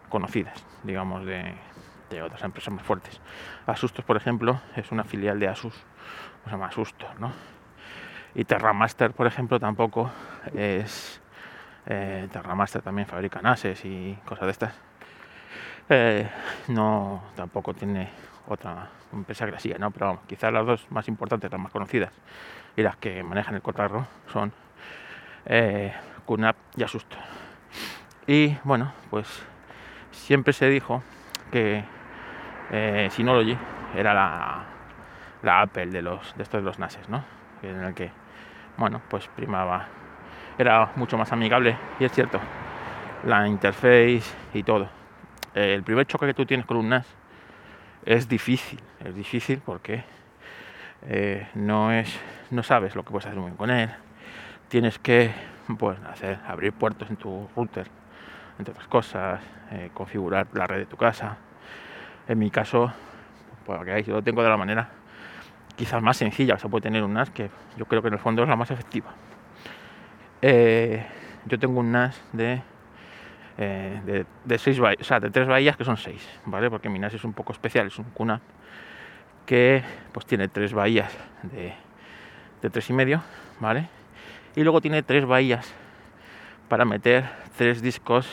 conocidas, 0.07 0.63
digamos, 0.83 1.25
de, 1.25 1.55
de 2.11 2.21
otras 2.21 2.43
empresas 2.43 2.71
más 2.73 2.83
fuertes. 2.83 3.19
Asustos, 3.65 4.05
por 4.05 4.17
ejemplo, 4.17 4.61
es 4.75 4.91
una 4.91 5.03
filial 5.03 5.39
de 5.39 5.47
Asus 5.47 5.73
se 6.45 6.51
llama 6.51 6.71
susto, 6.71 7.07
¿no? 7.19 7.31
Y 8.35 8.45
Terramaster, 8.45 9.13
por 9.13 9.27
ejemplo, 9.27 9.59
tampoco 9.59 10.11
es... 10.53 11.21
Eh, 11.87 12.27
Terramaster 12.31 12.81
también 12.81 13.07
fabrica 13.07 13.41
NASes 13.41 13.83
y 13.85 14.17
cosas 14.25 14.45
de 14.45 14.51
estas. 14.51 14.73
Eh, 15.89 16.29
no, 16.67 17.23
tampoco 17.35 17.73
tiene 17.73 18.09
otra 18.47 18.89
empresa 19.11 19.45
que 19.45 19.51
la 19.51 19.79
¿no? 19.79 19.91
Pero 19.91 20.21
quizás 20.27 20.53
las 20.53 20.65
dos 20.65 20.85
más 20.91 21.07
importantes, 21.07 21.49
las 21.49 21.59
más 21.59 21.71
conocidas 21.71 22.11
y 22.75 22.83
las 22.83 22.95
que 22.97 23.23
manejan 23.23 23.55
el 23.55 23.61
cotarro 23.61 24.05
son 24.31 24.53
eh, 25.45 25.93
y 26.75 26.83
Asusto. 26.83 27.17
Y 28.25 28.57
bueno, 28.63 28.91
pues 29.09 29.27
siempre 30.11 30.51
se 30.51 30.67
dijo 30.69 31.01
que 31.51 31.83
eh, 32.71 33.07
Synology 33.11 33.57
era 33.95 34.13
la, 34.13 34.65
la 35.43 35.61
Apple 35.61 35.87
de 35.87 36.01
los 36.01 36.35
de 36.35 36.43
estos 36.43 36.61
de 36.61 36.65
los 36.65 36.79
NASes, 36.79 37.07
¿no? 37.07 37.23
En 37.61 37.81
el 37.83 37.93
que, 37.93 38.11
bueno, 38.77 39.01
pues 39.09 39.27
primaba, 39.29 39.87
era 40.57 40.91
mucho 40.95 41.17
más 41.17 41.31
amigable 41.31 41.77
y 41.99 42.05
es 42.05 42.11
cierto, 42.11 42.39
la 43.23 43.47
interface 43.47 44.23
y 44.53 44.63
todo. 44.63 44.89
El 45.53 45.83
primer 45.83 46.05
choque 46.05 46.27
que 46.27 46.33
tú 46.33 46.45
tienes 46.45 46.65
con 46.65 46.77
un 46.77 46.89
NAS 46.89 47.07
es 48.05 48.27
difícil, 48.27 48.79
es 49.03 49.15
difícil 49.15 49.61
porque 49.65 50.03
eh, 51.03 51.47
no 51.55 51.91
es, 51.91 52.19
no 52.51 52.63
sabes 52.63 52.95
lo 52.95 53.03
que 53.03 53.11
puedes 53.11 53.25
hacer 53.25 53.39
muy 53.39 53.51
con 53.51 53.69
él. 53.69 53.89
Tienes 54.67 54.99
que, 54.99 55.31
pues, 55.77 55.97
hacer, 56.09 56.39
abrir 56.47 56.73
puertos 56.73 57.09
en 57.09 57.17
tu 57.17 57.49
router, 57.55 57.87
entre 58.59 58.71
otras 58.71 58.87
cosas, 58.87 59.41
eh, 59.71 59.91
configurar 59.93 60.47
la 60.53 60.67
red 60.67 60.79
de 60.79 60.85
tu 60.85 60.97
casa. 60.97 61.37
En 62.27 62.39
mi 62.39 62.51
caso, 62.51 62.91
pues 63.65 63.83
que 63.83 64.03
yo 64.03 64.15
lo 64.15 64.23
tengo 64.23 64.43
de 64.43 64.49
la 64.49 64.57
manera 64.57 64.89
quizás 65.77 66.01
más 66.01 66.17
sencilla 66.17 66.57
se 66.57 66.67
puede 66.67 66.81
tener 66.81 67.03
un 67.03 67.13
NAS, 67.13 67.29
que 67.29 67.49
yo 67.77 67.85
creo 67.85 68.01
que 68.01 68.09
en 68.09 68.15
el 68.15 68.19
fondo 68.19 68.43
es 68.43 68.49
la 68.49 68.55
más 68.57 68.71
efectiva. 68.71 69.13
Eh, 70.41 71.05
yo 71.45 71.57
tengo 71.57 71.79
un 71.79 71.91
NAS 71.91 72.21
de, 72.33 72.61
eh, 73.57 74.25
de, 74.43 74.57
seis 74.57 74.79
o 74.79 75.03
sea, 75.03 75.19
de 75.19 75.29
tres 75.29 75.47
bahías 75.47 75.77
que 75.77 75.85
son 75.85 75.95
seis, 75.95 76.27
¿vale? 76.45 76.69
Porque 76.69 76.89
mi 76.89 76.99
NAS 76.99 77.13
es 77.13 77.23
un 77.23 77.33
poco 77.33 77.53
especial, 77.53 77.87
es 77.87 77.97
un 77.99 78.05
cuna 78.05 78.41
que 79.45 79.83
pues 80.11 80.25
tiene 80.25 80.49
tres 80.49 80.73
bahías 80.73 81.15
de, 81.43 81.73
de 82.61 82.69
tres 82.69 82.89
y 82.89 82.93
medio, 82.93 83.21
¿vale? 83.59 83.87
Y 84.57 84.63
luego 84.63 84.81
tiene 84.81 85.03
tres 85.03 85.23
bahías 85.23 85.71
para 86.67 86.83
meter 86.83 87.25
tres 87.55 87.79
discos 87.79 88.27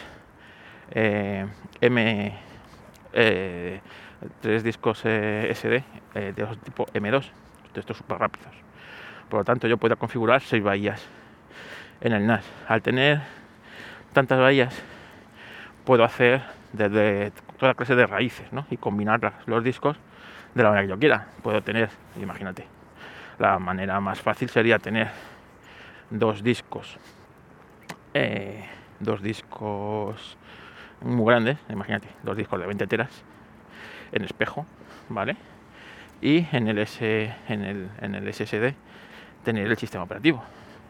eh, 0.90 1.46
M 1.82 2.38
tres 4.40 4.64
discos 4.64 5.02
eh, 5.04 5.52
SD 5.54 5.84
eh, 6.14 6.32
de 6.34 6.46
tipo 6.64 6.86
M2, 6.94 7.30
de 7.74 7.80
estos 7.80 7.98
súper 7.98 8.16
rápidos. 8.16 8.54
Por 9.28 9.40
lo 9.40 9.44
tanto, 9.44 9.68
yo 9.68 9.76
puedo 9.76 9.98
configurar 9.98 10.40
seis 10.40 10.62
bahías 10.62 11.06
en 12.00 12.14
el 12.14 12.26
NAS. 12.26 12.50
Al 12.68 12.80
tener 12.80 13.20
tantas 14.14 14.40
bahías, 14.40 14.82
puedo 15.84 16.04
hacer 16.04 16.40
desde 16.72 17.32
toda 17.58 17.74
clase 17.74 17.96
de 17.96 18.06
raíces 18.06 18.50
¿no? 18.50 18.66
y 18.70 18.78
combinar 18.78 19.34
los 19.44 19.62
discos 19.62 19.98
de 20.54 20.62
la 20.62 20.70
manera 20.70 20.86
que 20.86 20.90
yo 20.90 20.98
quiera. 20.98 21.26
Puedo 21.42 21.60
tener, 21.60 21.90
imagínate, 22.18 22.66
la 23.38 23.58
manera 23.58 24.00
más 24.00 24.22
fácil 24.22 24.48
sería 24.48 24.78
tener 24.78 25.33
dos 26.10 26.42
discos, 26.42 26.98
eh, 28.14 28.64
dos 29.00 29.22
discos 29.22 30.36
muy 31.00 31.26
grandes, 31.26 31.58
imagínate, 31.68 32.08
dos 32.22 32.36
discos 32.36 32.60
de 32.60 32.66
20 32.66 32.86
teras 32.86 33.24
en 34.12 34.24
espejo, 34.24 34.66
¿vale? 35.08 35.36
Y 36.20 36.46
en 36.52 36.68
el, 36.68 36.78
S, 36.78 37.34
en 37.48 37.62
el, 37.62 37.90
en 38.00 38.14
el 38.14 38.32
SSD 38.32 38.74
tener 39.42 39.66
el 39.66 39.76
sistema 39.76 40.04
operativo. 40.04 40.42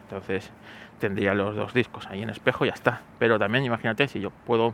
Entonces 0.03 0.51
tendría 0.99 1.33
los 1.33 1.55
dos 1.55 1.73
discos 1.73 2.07
ahí 2.07 2.21
en 2.21 2.29
espejo 2.29 2.65
y 2.65 2.69
ya 2.69 2.73
está. 2.73 3.01
Pero 3.19 3.37
también 3.37 3.65
imagínate 3.65 4.07
si 4.07 4.19
yo 4.19 4.29
puedo 4.29 4.73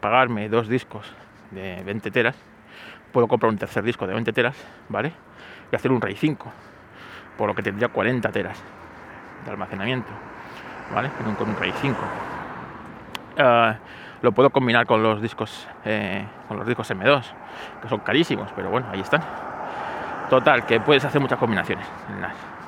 pagarme 0.00 0.48
dos 0.48 0.68
discos 0.68 1.06
de 1.50 1.82
20 1.84 2.10
teras, 2.10 2.36
puedo 3.12 3.26
comprar 3.26 3.50
un 3.50 3.58
tercer 3.58 3.82
disco 3.82 4.06
de 4.06 4.14
20 4.14 4.32
teras, 4.32 4.56
¿vale? 4.88 5.12
Y 5.72 5.76
hacer 5.76 5.90
un 5.90 6.00
RAID 6.00 6.16
5, 6.16 6.52
por 7.36 7.48
lo 7.48 7.54
que 7.54 7.62
tendría 7.62 7.88
40 7.88 8.30
teras 8.30 8.62
de 9.44 9.50
almacenamiento, 9.50 10.10
¿vale? 10.94 11.10
Con 11.36 11.48
un 11.48 11.56
RAID 11.56 11.74
5 11.80 11.98
lo 14.22 14.32
puedo 14.32 14.50
combinar 14.50 14.84
con 14.84 15.02
los 15.02 15.22
discos 15.22 15.66
eh, 15.86 16.26
con 16.46 16.58
los 16.58 16.66
discos 16.66 16.90
M2 16.90 17.22
que 17.80 17.88
son 17.88 18.00
carísimos 18.00 18.50
pero 18.54 18.68
bueno 18.68 18.86
ahí 18.92 19.00
están 19.00 19.22
total 20.28 20.66
que 20.66 20.78
puedes 20.78 21.02
hacer 21.06 21.22
muchas 21.22 21.38
combinaciones 21.38 21.86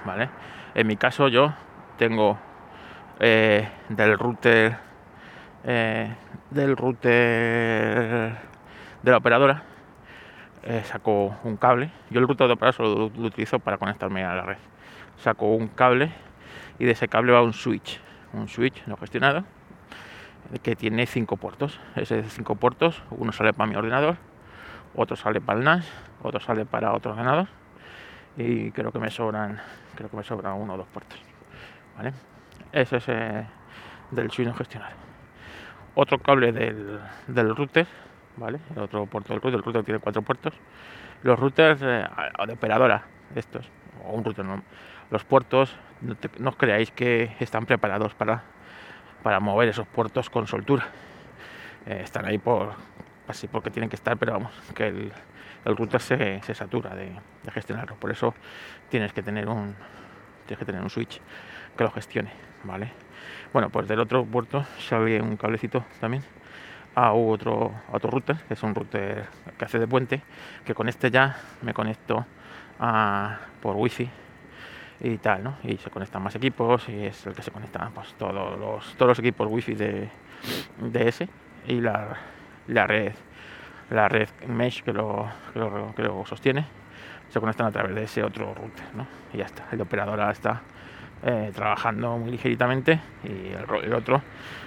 vale 0.07 0.31
en 0.75 0.87
mi 0.87 0.97
caso 0.97 1.29
yo 1.29 1.53
tengo 1.99 2.39
eh, 3.21 3.69
del 3.91 4.19
router 4.19 4.79
eh, 5.65 6.15
del 6.49 6.75
router 6.75 8.33
de 9.03 9.11
la 9.11 9.17
operadora 9.19 9.63
eh, 10.65 10.83
sacó 10.85 11.35
un 11.43 11.57
cable. 11.57 11.91
Yo 12.11 12.21
el 12.21 12.29
router 12.29 12.47
de 12.47 12.53
operadora 12.53 12.77
solo 12.77 13.11
lo, 13.17 13.27
utilizo 13.27 13.59
para 13.59 13.79
conectarme 13.79 14.25
a 14.25 14.35
la 14.35 14.43
red. 14.43 14.59
Sacó 15.17 15.47
un 15.55 15.69
cable 15.69 16.13
y 16.83 16.85
de 16.85 16.91
ese 16.91 17.07
cable 17.07 17.31
va 17.31 17.43
un 17.43 17.53
switch, 17.53 18.01
un 18.33 18.49
switch 18.49 18.85
no 18.89 18.97
gestionado 18.97 19.45
que 20.65 20.75
tiene 20.75 21.07
cinco 21.07 21.37
puertos. 21.37 21.79
Ese 21.95 22.17
de 22.17 22.25
cinco 22.25 22.57
puertos, 22.57 23.01
uno 23.11 23.31
sale 23.31 23.53
para 23.53 23.71
mi 23.71 23.77
ordenador, 23.77 24.17
otro 24.97 25.15
sale 25.15 25.41
para 25.41 25.61
el 25.61 25.65
NAS, 25.65 25.89
otro 26.25 26.41
sale 26.41 26.67
para 26.67 26.93
otro 26.93 27.13
ordenador 27.13 27.47
y 28.37 28.73
creo 28.73 28.91
que 28.91 28.99
me 28.99 29.11
sobran, 29.13 29.61
creo 29.95 30.11
que 30.11 30.17
me 30.17 30.25
sobran 30.25 30.55
uno 30.55 30.75
o 30.75 30.77
dos 30.79 30.89
puertos. 30.89 31.21
¿Vale? 31.97 32.15
Ese 32.73 32.97
es 32.97 33.05
eh, 33.07 33.47
del 34.11 34.33
switch 34.33 34.49
no 34.49 34.55
gestionado. 34.55 34.97
Otro 35.95 36.19
cable 36.19 36.51
del, 36.51 36.99
del 37.29 37.55
router 37.55 37.87
¿vale? 38.39 38.59
El 38.75 38.83
otro 38.83 39.07
puerto 39.07 39.33
del 39.33 39.41
router, 39.41 39.59
el 39.59 39.65
router 39.65 39.85
tiene 39.85 40.01
cuatro 40.01 40.23
puertos. 40.23 40.53
Los 41.23 41.39
routers 41.39 41.81
eh, 41.81 42.09
de 42.45 42.53
operadora, 42.55 43.05
estos, 43.37 43.71
o 44.05 44.15
un 44.15 44.25
router, 44.25 44.45
no, 44.45 44.65
los 45.13 45.23
puertos, 45.23 45.77
no, 46.03 46.51
os 46.51 46.57
creáis 46.57 46.91
que 46.91 47.35
están 47.41 47.67
preparados 47.67 48.15
para, 48.15 48.43
para 49.23 49.41
mover 49.41 49.69
esos 49.69 49.87
puertos 49.87 50.31
con 50.31 50.47
soltura. 50.47 50.87
Eh, 51.87 52.01
están 52.05 52.25
ahí 52.27 52.39
por 52.39 52.75
así 53.29 53.49
porque 53.49 53.71
tienen 53.71 53.89
que 53.89 53.97
estar, 53.97 54.17
pero 54.17 54.33
vamos, 54.33 54.53
que 54.75 54.89
el, 54.89 55.13
el 55.65 55.77
router 55.77 56.01
se, 56.01 56.43
se 56.43 56.55
satura 56.55 56.95
de, 56.95 57.13
de, 57.43 57.51
gestionarlo. 57.51 57.97
Por 57.97 58.11
eso 58.11 58.35
tienes 58.89 59.13
que 59.13 59.23
tener 59.23 59.49
un 59.49 59.75
tienes 60.47 60.59
que 60.59 60.65
tener 60.65 60.83
un 60.83 60.91
switch 60.91 61.21
que 61.77 61.85
lo 61.85 61.91
gestione, 61.91 62.31
¿vale? 62.65 62.91
Bueno, 63.53 63.71
pues 63.71 63.87
del 63.87 64.01
otro 64.01 64.25
puerto 64.25 64.65
sale 64.79 65.21
un 65.23 65.37
cablecito 65.37 65.85
también 66.01 66.23
a 66.95 67.13
otro, 67.13 67.73
otro 67.91 68.11
router, 68.11 68.37
que 68.49 68.55
es 68.55 68.63
un 68.63 68.75
router 68.75 69.25
que 69.57 69.65
hace 69.65 69.79
de 69.79 69.87
puente, 69.87 70.21
que 70.65 70.75
con 70.75 70.89
este 70.89 71.11
ya 71.11 71.37
me 71.63 71.73
conecto 71.73 72.27
a, 72.79 73.39
por 73.63 73.77
wifi 73.77 74.11
y 75.03 75.19
tal, 75.19 75.43
¿no? 75.43 75.57
Y 75.65 75.77
se 75.79 75.91
conectan 75.91 76.23
más 76.23 76.35
equipos 76.37 76.89
y 76.89 77.07
es 77.07 77.27
el 77.27 77.35
que 77.35 77.43
se 77.43 77.51
conecta 77.51 77.91
pues, 77.93 78.15
todos, 78.15 78.59
los, 78.59 78.95
todos 78.95 79.09
los 79.09 79.19
equipos 79.19 79.49
wifi 79.51 79.75
de, 79.75 80.09
de 80.81 81.09
ese 81.09 81.29
y 81.67 81.81
la, 81.81 82.17
la 82.69 82.87
red 82.87 83.13
la 83.91 84.09
red 84.09 84.29
mesh 84.47 84.83
que 84.83 84.93
lo, 84.93 85.29
que 85.53 86.03
lo, 86.03 86.25
sostiene 86.25 86.65
se 87.29 87.41
conectan 87.41 87.67
a 87.67 87.73
través 87.73 87.95
de 87.95 88.05
ese 88.05 88.23
otro 88.23 88.55
router, 88.55 88.85
¿no? 88.95 89.07
Y 89.33 89.39
ya 89.39 89.47
está, 89.47 89.67
el 89.73 89.81
operador 89.81 90.21
está 90.31 90.63
eh, 91.25 91.51
trabajando 91.55 92.17
muy 92.17 92.31
ligeritamente 92.31 93.01
y 93.25 93.49
el, 93.49 93.85
el 93.85 93.95
otro 93.95 94.23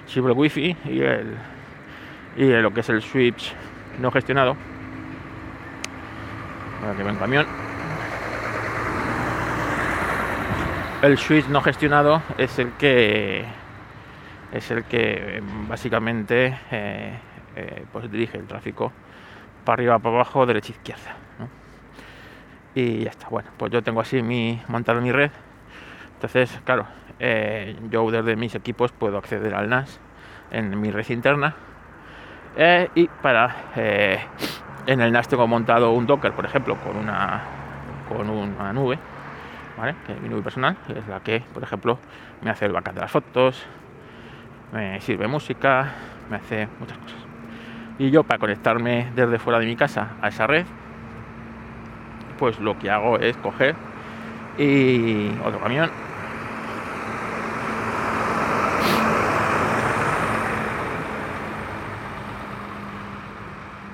sirve 0.06 0.32
wifi 0.32 0.76
y 0.86 1.00
el 1.00 1.36
y 2.38 2.50
lo 2.50 2.74
que 2.74 2.82
es 2.82 2.90
el 2.90 3.02
switch 3.02 3.54
no 4.00 4.12
gestionado 4.12 4.58
ahora 6.82 6.98
que 6.98 7.04
ve 7.04 7.12
un 7.12 7.18
camión 7.18 7.65
el 11.02 11.18
switch 11.18 11.48
no 11.48 11.62
gestionado 11.62 12.22
es 12.38 12.58
el 12.60 12.72
que 12.74 13.46
es 14.52 14.72
el 14.72 14.84
que 14.86 15.42
básicamente 15.68 16.58
eh, 16.72 17.20
eh, 17.56 17.86
pues 17.92 18.10
dirige 18.10 18.38
el 18.38 18.48
tráfico 18.48 18.92
para 19.64 19.76
arriba 19.76 20.00
para 20.00 20.16
abajo 20.16 20.46
derecha 20.46 20.72
izquierda 20.72 21.16
y 22.74 23.04
ya 23.04 23.10
está. 23.10 23.28
Bueno 23.30 23.50
pues 23.58 23.72
yo 23.72 23.82
tengo 23.84 24.02
así 24.02 24.22
mi 24.22 24.62
montado 24.68 25.02
mi 25.02 25.12
red. 25.12 25.32
Entonces 26.16 26.60
claro 26.64 26.88
eh, 27.20 27.76
yo 27.90 28.10
desde 28.12 28.36
mis 28.36 28.56
equipos 28.56 28.92
puedo 28.92 29.18
acceder 29.18 29.54
al 29.54 29.70
NAS 29.70 30.00
en 30.52 30.80
mi 30.80 30.92
red 30.92 31.10
interna. 31.10 31.56
Y 32.96 33.08
para 33.22 33.54
en 33.76 35.02
el 35.02 35.12
NAS 35.12 35.28
tengo 35.28 35.46
montado 35.46 35.92
un 35.92 36.08
Docker, 36.08 36.32
por 36.32 36.46
ejemplo, 36.46 36.78
con 36.78 36.96
una 36.96 37.42
con 38.08 38.30
una 38.30 38.72
nube, 38.72 38.98
Que 40.06 40.14
es 40.14 40.22
mi 40.22 40.30
nube 40.30 40.42
personal, 40.42 40.78
es 40.88 41.08
la 41.08 41.20
que, 41.20 41.44
por 41.54 41.62
ejemplo, 41.62 42.00
me 42.42 42.50
hace 42.50 42.66
el 42.66 42.72
backup 42.72 42.94
de 42.94 43.02
las 43.02 43.12
fotos, 43.12 43.66
me 44.72 45.00
sirve 45.02 45.28
música, 45.28 45.92
me 46.30 46.38
hace 46.38 46.68
muchas 46.80 46.98
cosas. 46.98 47.20
Y 48.00 48.10
yo 48.10 48.24
para 48.24 48.40
conectarme 48.40 49.12
desde 49.16 49.38
fuera 49.38 49.60
de 49.60 49.66
mi 49.66 49.76
casa 49.76 50.14
a 50.22 50.30
esa 50.30 50.48
red, 50.48 50.66
pues 52.40 52.60
lo 52.60 52.80
que 52.80 52.90
hago 52.90 53.18
es 53.20 53.36
coger 53.38 53.76
y 54.58 55.30
otro 55.44 55.60
camión 55.60 55.90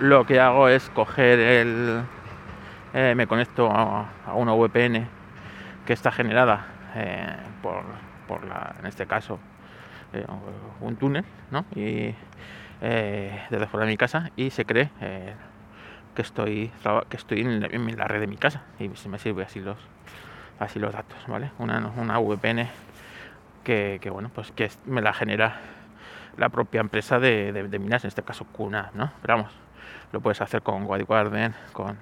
lo 0.02 0.26
que 0.26 0.40
hago 0.40 0.68
es 0.68 0.90
coger 0.90 1.40
el... 1.40 2.02
Eh, 2.94 3.14
me 3.16 3.28
conecto 3.28 3.72
a, 3.72 4.10
una 4.34 4.54
VPN 4.54 5.08
que 5.86 5.94
está 5.94 6.12
generada 6.12 6.66
eh, 6.96 7.36
por, 7.62 7.84
por 8.28 8.46
la, 8.46 8.76
en 8.80 8.86
este 8.86 9.06
caso, 9.06 9.40
eh, 10.14 10.26
un 10.82 10.96
túnel, 10.98 11.26
¿no? 11.52 11.66
Y 11.76 12.16
desde 12.82 13.68
fuera 13.68 13.86
de 13.86 13.92
mi 13.92 13.98
casa 13.98 14.32
y 14.36 14.50
se 14.50 14.66
cree 14.66 14.90
que 16.16 16.22
estoy 16.24 16.72
que 17.10 17.18
estoy 17.18 17.42
en 17.42 17.62
la, 17.96 18.08
red 18.08 18.22
de 18.22 18.26
mi 18.26 18.38
casa 18.38 18.64
y 18.80 18.90
se 18.96 19.08
me 19.08 19.20
sirve 19.20 19.44
así 19.44 19.60
los 19.60 19.78
así 20.60 20.80
los 20.80 20.92
datos, 20.92 21.18
¿vale? 21.28 21.52
Una, 21.60 21.92
una 21.96 22.18
VPN 22.18 22.68
que, 23.64 24.10
bueno, 24.12 24.30
pues 24.34 24.52
que 24.52 24.70
me 24.86 25.02
la 25.02 25.14
genera 25.14 25.60
la 26.38 26.50
propia 26.50 26.82
empresa 26.82 27.20
de, 27.20 27.52
de, 27.52 27.80
minas, 27.80 28.04
en 28.04 28.10
este 28.10 28.24
caso 28.24 28.46
QNAP, 28.46 28.96
¿no? 28.96 29.12
Pero 29.22 29.38
vamos, 29.38 29.54
lo 30.12 30.22
puedes 30.22 30.42
hacer 30.42 30.62
con 30.62 30.84
White 30.86 31.06
con, 31.74 31.98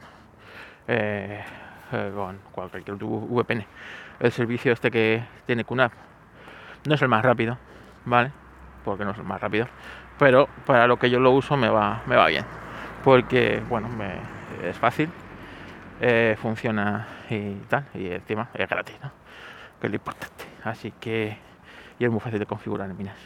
eh, 0.88 1.44
eh, 1.92 2.12
con 2.14 2.40
cualquier 2.52 2.98
VPN. 2.98 3.66
El 4.20 4.32
servicio 4.32 4.74
este 4.74 4.92
que 4.92 5.24
tiene 5.46 5.64
QNAP 5.64 5.92
no 6.86 6.96
es 6.96 7.02
el 7.02 7.08
más 7.08 7.24
rápido, 7.24 7.58
¿vale? 8.06 8.32
Porque 8.84 9.06
no 9.06 9.12
es 9.12 9.18
el 9.18 9.24
más 9.24 9.42
rápido, 9.42 9.68
pero 10.18 10.48
para 10.66 10.88
lo 10.88 10.98
que 10.98 11.10
yo 11.10 11.20
lo 11.20 11.32
uso 11.32 11.58
me 11.58 11.70
va, 11.70 12.02
me 12.06 12.16
va 12.16 12.28
bien, 12.28 12.46
porque, 13.04 13.62
bueno, 13.68 13.90
es 14.64 14.78
fácil, 14.78 15.10
eh, 16.02 16.38
funciona 16.42 17.08
y 17.30 17.56
tal, 17.68 17.86
y 17.94 18.08
encima 18.08 18.50
es 18.54 18.70
gratis, 18.70 18.96
¿no? 19.02 19.12
Que 19.80 19.88
es 19.88 19.92
lo 19.92 19.96
importante. 19.96 20.46
Así 20.64 20.92
que, 21.00 21.38
y 21.98 22.06
es 22.06 22.12
muy 22.12 22.20
fácil 22.20 22.40
de 22.40 22.46
configurar 22.46 22.90
en 22.90 22.98
Minas. 22.98 23.18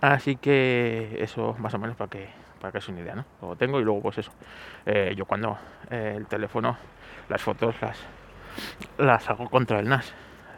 Así 0.00 0.36
que 0.36 1.18
eso 1.20 1.54
más 1.58 1.74
o 1.74 1.78
menos 1.78 1.96
para 1.96 2.10
que 2.10 2.28
para 2.60 2.72
que 2.72 2.78
es 2.78 2.88
una 2.88 3.00
idea, 3.00 3.14
¿no? 3.14 3.24
Lo 3.40 3.56
tengo 3.56 3.80
y 3.80 3.84
luego 3.84 4.02
pues 4.02 4.18
eso. 4.18 4.32
Eh, 4.84 5.14
yo 5.16 5.24
cuando 5.24 5.56
el 5.88 6.26
teléfono, 6.26 6.76
las 7.30 7.40
fotos 7.40 7.80
las, 7.80 7.98
las 8.98 9.30
hago 9.30 9.48
contra 9.48 9.78
el 9.78 9.88
NAS. 9.88 10.12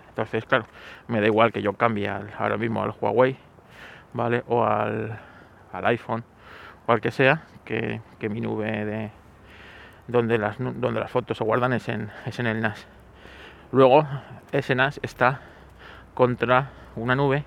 Entonces, 0.09 0.45
claro, 0.47 0.65
me 1.07 1.21
da 1.21 1.27
igual 1.27 1.53
que 1.53 1.63
yo 1.63 1.75
cambie 1.75 2.09
ahora 2.09 2.57
mismo 2.57 2.83
al 2.83 2.95
Huawei, 3.01 3.37
¿vale? 4.13 4.43
O 4.49 4.65
al, 4.65 5.19
al 5.73 5.87
iPhone 5.87 6.25
o 6.87 6.93
al 6.93 7.01
que 7.01 7.11
sea, 7.11 7.43
que, 7.65 8.01
que, 8.19 8.29
mi 8.29 8.41
nube 8.41 8.85
de 8.85 9.11
donde 10.09 10.37
las, 10.39 10.57
donde 10.59 10.99
las 10.99 11.11
fotos 11.11 11.37
se 11.39 11.45
guardan 11.45 11.73
es 11.73 11.89
en, 11.89 12.11
es 12.27 12.39
en 12.39 12.47
el 12.47 12.61
NAS. 12.61 12.87
Luego, 13.71 14.07
ese 14.51 14.75
NAS 14.75 14.99
está 15.03 15.41
contra 16.15 16.71
una 16.97 17.15
nube, 17.15 17.45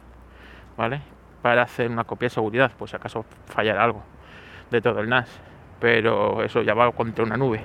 ¿vale? 0.78 1.02
Para 1.42 1.64
hacer 1.64 1.92
una 1.92 2.04
copia 2.04 2.28
de 2.28 2.32
seguridad, 2.32 2.72
pues 2.78 2.94
acaso 2.94 3.26
fallara 3.46 3.84
algo 3.84 4.04
de 4.72 4.82
todo 4.82 5.00
el 5.02 5.10
NAS, 5.10 5.30
pero 5.80 6.44
eso 6.44 6.62
ya 6.62 6.74
va 6.74 6.92
contra 6.92 7.24
una 7.24 7.38
nube, 7.38 7.62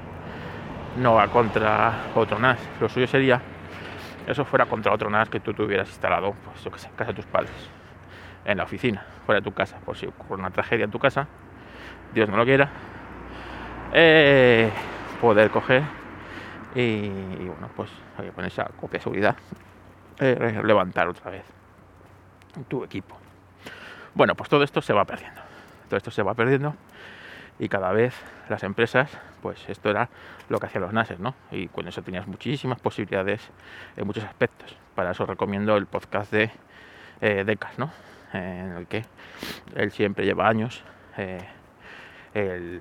no 0.97 1.15
va 1.15 1.29
contra 1.29 2.07
otro 2.15 2.39
NAS. 2.39 2.59
Lo 2.81 2.89
suyo 2.89 3.07
sería 3.07 3.41
eso 4.27 4.45
fuera 4.45 4.67
contra 4.67 4.93
otro 4.93 5.11
NAS 5.11 5.29
que 5.29 5.41
tú 5.41 5.53
tuvieras 5.55 5.89
instalado, 5.89 6.35
pues 6.45 6.63
yo 6.63 6.71
que 6.71 6.79
sé, 6.79 6.89
en 6.89 6.95
casa 6.95 7.11
de 7.11 7.17
tus 7.17 7.27
padres, 7.27 7.51
en 8.45 8.59
la 8.59 8.65
oficina, 8.65 9.05
fuera 9.27 9.41
de 9.41 9.45
tu 9.45 9.53
casa, 9.53 9.79
por 9.79 9.97
si 9.97 10.07
ocurre 10.07 10.41
una 10.41 10.51
tragedia 10.51 10.85
en 10.85 10.91
tu 10.91 10.99
casa, 10.99 11.27
Dios 12.13 12.29
no 12.29 12.37
lo 12.37 12.45
quiera, 12.45 12.69
eh, 13.93 14.71
poder 15.21 15.51
coger 15.51 15.83
y, 16.75 17.09
bueno, 17.09 17.69
pues 17.75 17.91
con 18.35 18.45
esa 18.45 18.65
copia 18.81 18.99
de 18.99 19.03
seguridad 19.03 19.37
eh, 20.19 20.61
levantar 20.63 21.09
otra 21.09 21.31
vez 21.31 21.45
tu 22.69 22.85
equipo. 22.85 23.17
Bueno, 24.15 24.35
pues 24.35 24.49
todo 24.49 24.63
esto 24.63 24.83
se 24.83 24.93
va 24.93 25.05
perdiendo. 25.05 25.41
Todo 25.89 25.97
esto 25.97 26.11
se 26.11 26.23
va 26.23 26.35
perdiendo 26.35 26.75
y 27.61 27.69
cada 27.69 27.93
vez 27.93 28.15
las 28.49 28.63
empresas, 28.65 29.11
pues 29.43 29.69
esto 29.69 29.91
era 29.91 30.09
lo 30.49 30.59
que 30.59 30.67
hacían 30.67 30.83
los 30.83 30.95
NASes, 30.95 31.21
¿no? 31.21 31.35
Y 31.51 31.69
con 31.69 31.87
eso 31.87 32.03
tenías 32.03 32.27
muchísimas 32.27 32.81
posibilidades 32.81 33.51
en 33.99 34.07
muchos 34.07 34.25
aspectos. 34.25 34.75
Para 34.95 35.11
eso 35.11 35.27
recomiendo 35.27 35.77
el 35.77 35.85
podcast 35.85 36.33
de 36.33 36.51
eh, 37.21 37.45
Decas, 37.45 37.79
¿no? 37.79 37.93
en 38.33 38.73
el 38.77 38.87
que 38.87 39.05
él 39.75 39.91
siempre 39.91 40.25
lleva 40.25 40.49
años 40.49 40.85
eh, 41.19 41.41
eh, 42.33 42.81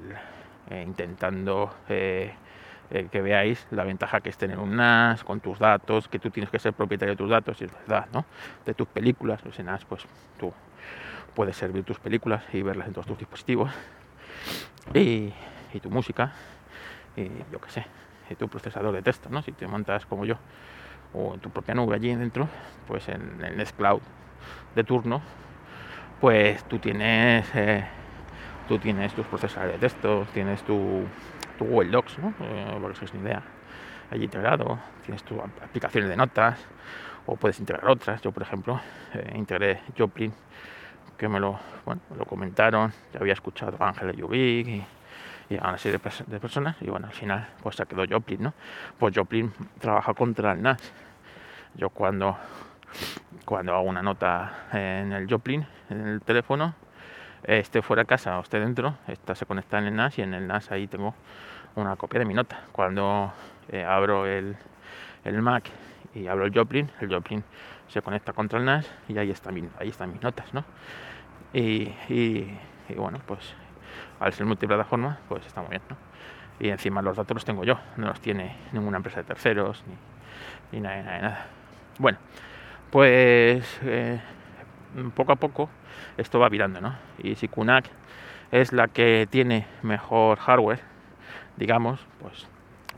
intentando 0.85 1.73
que 1.87 3.21
veáis 3.21 3.67
la 3.71 3.83
ventaja 3.83 4.21
que 4.21 4.29
es 4.29 4.37
tener 4.37 4.59
un 4.59 4.75
NAS 4.75 5.23
con 5.23 5.41
tus 5.41 5.59
datos, 5.59 6.07
que 6.07 6.19
tú 6.19 6.29
tienes 6.29 6.49
que 6.49 6.59
ser 6.59 6.73
propietario 6.73 7.13
de 7.13 7.17
tus 7.17 7.29
datos, 7.29 7.59
y 7.61 7.65
es 7.65 7.71
verdad, 7.71 8.07
¿no? 8.13 8.25
De 8.65 8.73
tus 8.73 8.87
películas, 8.87 9.43
los 9.43 9.59
NAS, 9.59 9.83
pues 9.85 10.05
tú 10.39 10.53
puedes 11.35 11.57
servir 11.57 11.83
tus 11.83 11.99
películas 11.99 12.43
y 12.53 12.61
verlas 12.61 12.87
en 12.87 12.93
todos 12.93 13.07
tus 13.07 13.17
dispositivos 13.17 13.71
y, 14.93 15.33
tu 15.81 15.89
música 15.89 16.33
y 17.15 17.29
yo 17.51 17.59
qué 17.61 17.69
sé, 17.69 17.85
y 18.29 18.35
tu 18.35 18.47
procesador 18.47 18.93
de 18.93 19.01
texto, 19.01 19.29
¿no? 19.29 19.41
Si 19.41 19.51
te 19.51 19.67
montas 19.67 20.05
como 20.05 20.25
yo 20.25 20.35
o 21.13 21.33
en 21.33 21.39
tu 21.39 21.49
propia 21.49 21.73
nube 21.73 21.95
allí 21.95 22.13
dentro, 22.15 22.47
pues 22.87 23.07
en 23.09 23.43
el 23.43 23.57
Nextcloud 23.57 24.01
de 24.75 24.83
turno, 24.83 25.21
pues 26.19 26.63
tú 26.65 26.79
tienes 26.79 27.49
eh, 27.55 27.85
tú 28.69 28.77
tienes 28.77 29.13
tus 29.15 29.25
procesadores 29.25 29.73
de 29.73 29.79
texto, 29.79 30.27
tienes 30.31 30.61
tu, 30.61 31.03
tu 31.57 31.65
Google 31.65 31.89
Docs, 31.89 32.19
¿no? 32.19 32.33
Eh, 32.39 32.77
para 32.79 32.93
que 32.93 33.05
os 33.05 33.13
una 33.13 33.23
idea, 33.23 33.43
allí 34.11 34.25
integrado, 34.25 34.77
tienes 35.03 35.23
tus 35.23 35.39
aplicaciones 35.39 36.07
de 36.07 36.15
notas, 36.15 36.59
o 37.25 37.35
puedes 37.35 37.59
integrar 37.59 37.89
otras. 37.89 38.21
Yo, 38.21 38.31
por 38.31 38.43
ejemplo, 38.43 38.79
eh, 39.15 39.33
integré 39.35 39.81
Joplin, 39.97 40.31
que 41.19 41.27
me 41.27 41.39
lo, 41.39 41.59
bueno, 41.85 42.01
lo 42.17 42.25
comentaron, 42.25 42.93
ya 43.13 43.19
había 43.19 43.33
escuchado 43.33 43.77
a 43.79 43.89
Ángela 43.89 44.13
Yubik 44.13 44.67
y, 44.67 44.85
y, 45.49 45.57
a 45.57 45.67
una 45.67 45.77
serie 45.77 45.99
de, 46.27 46.39
personas, 46.39 46.77
y 46.81 46.89
bueno, 46.89 47.07
al 47.07 47.13
final 47.13 47.49
pues 47.61 47.75
se 47.75 47.85
quedó 47.85 48.05
Joplin, 48.09 48.41
¿no? 48.41 48.53
Pues 48.97 49.15
Joplin 49.15 49.51
trabaja 49.79 50.13
contra 50.13 50.53
el 50.53 50.61
NAS. 50.61 50.93
Yo 51.75 51.89
cuando, 51.89 52.37
cuando 53.45 53.75
hago 53.75 53.83
una 53.83 54.01
nota 54.01 54.67
en 54.71 55.11
el 55.11 55.29
Joplin, 55.29 55.67
en 55.89 56.07
el 56.07 56.21
teléfono, 56.21 56.73
esté 57.43 57.81
fuera 57.81 58.03
de 58.03 58.07
casa 58.07 58.39
o 58.39 58.41
esté 58.41 58.59
dentro, 58.59 58.95
esta 59.07 59.35
se 59.35 59.45
conecta 59.45 59.77
en 59.77 59.85
el 59.85 59.95
NAS 59.95 60.17
y 60.19 60.21
en 60.21 60.33
el 60.33 60.47
NAS 60.47 60.71
ahí 60.71 60.87
tengo 60.87 61.13
una 61.75 61.97
copia 61.97 62.19
de 62.19 62.25
mi 62.25 62.33
nota. 62.33 62.61
Cuando 62.71 63.33
eh, 63.67 63.83
abro 63.83 64.25
el, 64.25 64.55
el 65.25 65.41
Mac 65.41 65.69
y 66.15 66.27
abro 66.27 66.45
el 66.45 66.53
Joplin, 66.53 66.89
el 67.01 67.13
Joplin 67.13 67.43
se 67.89 68.01
conecta 68.01 68.33
contra 68.33 68.59
el 68.59 68.65
NAS 68.65 68.89
y 69.09 69.17
ahí, 69.17 69.31
está 69.31 69.49
ahí 69.79 69.89
están 69.89 70.13
mis 70.13 70.21
notas, 70.21 70.53
¿no? 70.53 70.63
Y, 71.53 71.93
bueno, 72.95 73.19
pues 73.25 73.53
al 74.19 74.33
ser 74.33 74.45
multiplataforma, 74.45 75.19
pues 75.27 75.45
está 75.45 75.61
muy 75.61 75.71
bien, 75.71 75.81
¿no? 75.89 75.97
Y 76.59 76.69
encima 76.69 77.01
los 77.01 77.15
datos 77.15 77.35
los 77.35 77.45
tengo 77.45 77.63
yo, 77.63 77.79
no 77.97 78.07
los 78.07 78.19
tiene 78.19 78.55
ninguna 78.73 78.97
empresa 78.97 79.21
de 79.21 79.23
terceros 79.23 79.83
ni, 80.71 80.81
nada, 80.81 81.01
nada, 81.01 81.19
nada. 81.19 81.47
Bueno, 81.97 82.17
pues 82.91 83.79
eh, 83.83 84.19
poco 85.15 85.31
a 85.31 85.35
poco 85.37 85.69
esto 86.17 86.39
va 86.39 86.49
virando, 86.49 86.81
¿no? 86.81 86.95
Y 87.17 87.35
si 87.35 87.47
Kunak 87.47 87.85
es 88.51 88.73
la 88.73 88.87
que 88.87 89.27
tiene 89.29 89.67
mejor 89.83 90.37
hardware, 90.39 90.81
digamos, 91.55 92.05
pues 92.19 92.47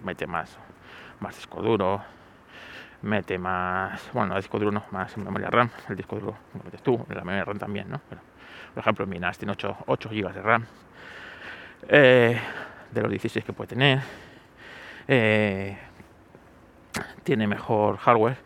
mete 0.03 0.27
más, 0.27 0.57
más 1.19 1.35
disco 1.35 1.61
duro, 1.61 2.01
mete 3.01 3.37
más, 3.37 4.09
bueno, 4.13 4.35
disco 4.35 4.59
duro 4.59 4.71
no, 4.71 4.83
más 4.91 5.17
memoria 5.17 5.49
RAM, 5.49 5.69
el 5.89 5.95
disco 5.95 6.17
duro 6.17 6.37
lo 6.55 6.63
metes 6.63 6.81
tú, 6.81 7.05
la 7.09 7.23
memoria 7.23 7.45
RAM 7.45 7.59
también, 7.59 7.89
¿no? 7.89 8.01
Pero, 8.09 8.21
por 8.73 8.81
ejemplo, 8.81 9.05
mi 9.05 9.19
NAS 9.19 9.37
tiene 9.37 9.51
8, 9.51 9.77
8 9.87 10.09
GB 10.09 10.33
de 10.33 10.41
RAM, 10.41 10.65
eh, 11.89 12.39
de 12.91 13.01
los 13.01 13.09
16 13.09 13.45
que 13.45 13.53
puede 13.53 13.69
tener, 13.69 13.99
eh, 15.07 15.77
tiene 17.23 17.47
mejor 17.47 17.97
hardware. 17.97 18.37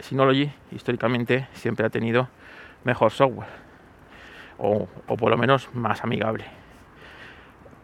Synology 0.00 0.50
históricamente 0.70 1.48
siempre 1.54 1.86
ha 1.86 1.90
tenido 1.90 2.28
mejor 2.84 3.10
software 3.10 3.48
o, 4.58 4.86
o 5.06 5.16
por 5.16 5.30
lo 5.30 5.38
menos 5.38 5.74
más 5.74 6.04
amigable. 6.04 6.44